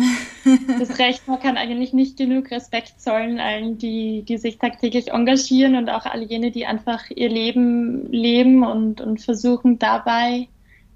das 0.78 0.98
Recht, 0.98 1.26
man 1.26 1.40
kann 1.40 1.56
eigentlich 1.56 1.92
nicht 1.92 2.18
genug 2.18 2.50
Respekt 2.50 3.00
zollen 3.00 3.40
allen, 3.40 3.78
die, 3.78 4.22
die 4.22 4.36
sich 4.36 4.58
tagtäglich 4.58 5.10
engagieren 5.10 5.76
und 5.76 5.88
auch 5.88 6.04
all 6.04 6.22
jene, 6.22 6.50
die 6.50 6.66
einfach 6.66 7.10
ihr 7.10 7.30
Leben 7.30 8.10
leben 8.12 8.62
und, 8.62 9.00
und 9.00 9.22
versuchen 9.22 9.78
dabei 9.78 10.48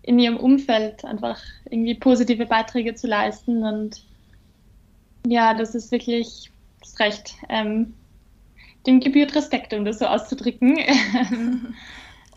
in 0.02 0.18
ihrem 0.18 0.36
Umfeld 0.36 1.04
einfach 1.04 1.40
irgendwie 1.68 1.94
positive 1.94 2.46
Beiträge 2.46 2.94
zu 2.94 3.06
leisten 3.06 3.64
und 3.64 4.02
ja, 5.28 5.54
das 5.54 5.74
ist 5.74 5.92
wirklich 5.92 6.50
das 6.80 6.98
Recht. 6.98 7.34
Ähm, 7.48 7.94
dem 8.86 9.00
gebührt 9.00 9.34
Respekt, 9.34 9.74
um 9.74 9.84
das 9.84 9.98
so 9.98 10.06
auszudrücken. 10.06 10.78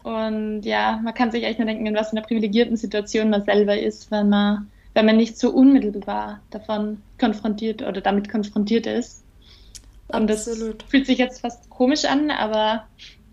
Und 0.03 0.63
ja, 0.63 0.99
man 1.03 1.13
kann 1.13 1.31
sich 1.31 1.43
echt 1.43 1.59
nur 1.59 1.67
denken, 1.67 1.85
in 1.85 1.95
was 1.95 2.09
für 2.09 2.17
einer 2.17 2.25
privilegierten 2.25 2.77
Situation 2.77 3.29
man 3.29 3.43
selber 3.43 3.77
ist, 3.77 4.09
wenn 4.11 4.29
man, 4.29 4.69
wenn 4.93 5.05
man 5.05 5.17
nicht 5.17 5.37
so 5.37 5.51
unmittelbar 5.51 6.39
davon 6.49 7.01
konfrontiert 7.19 7.81
oder 7.81 8.01
damit 8.01 8.29
konfrontiert 8.29 8.87
ist. 8.87 9.23
Und 10.07 10.31
Absolut. 10.31 10.81
das 10.81 10.89
fühlt 10.89 11.05
sich 11.05 11.19
jetzt 11.19 11.41
fast 11.41 11.69
komisch 11.69 12.05
an, 12.05 12.31
aber 12.31 12.87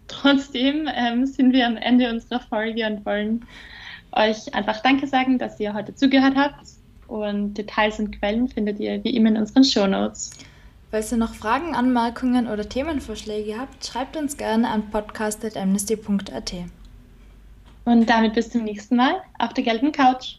trotzdem 0.09 0.89
ähm, 0.95 1.25
sind 1.25 1.53
wir 1.53 1.67
am 1.67 1.77
Ende 1.77 2.11
unserer 2.11 2.41
Folge 2.41 2.87
und 2.87 3.07
wollen 3.07 3.47
euch 4.13 4.55
einfach 4.55 4.83
Danke 4.83 5.07
sagen, 5.07 5.39
dass 5.39 5.59
ihr 5.61 5.73
heute 5.73 5.95
zugehört 5.95 6.35
habt. 6.37 6.76
Und 7.09 7.55
Details 7.55 7.99
und 7.99 8.19
Quellen 8.19 8.49
findet 8.49 8.81
ihr 8.81 9.03
wie 9.05 9.17
immer 9.17 9.29
in 9.29 9.37
unseren 9.37 9.65
Show 9.65 9.87
Notes. 9.87 10.31
Falls 10.91 11.13
ihr 11.13 11.19
noch 11.19 11.35
Fragen, 11.35 11.75
Anmerkungen 11.75 12.49
oder 12.49 12.69
Themenvorschläge 12.69 13.59
habt, 13.59 13.85
schreibt 13.85 14.17
uns 14.17 14.37
gerne 14.37 14.69
an 14.69 14.91
podcast.amnesty.at. 14.91 16.55
Und 17.85 18.11
damit 18.11 18.35
bis 18.35 18.51
zum 18.51 18.65
nächsten 18.65 18.97
Mal 18.97 19.17
auf 19.39 19.53
der 19.53 19.65
gelben 19.65 19.93
Couch. 19.93 20.37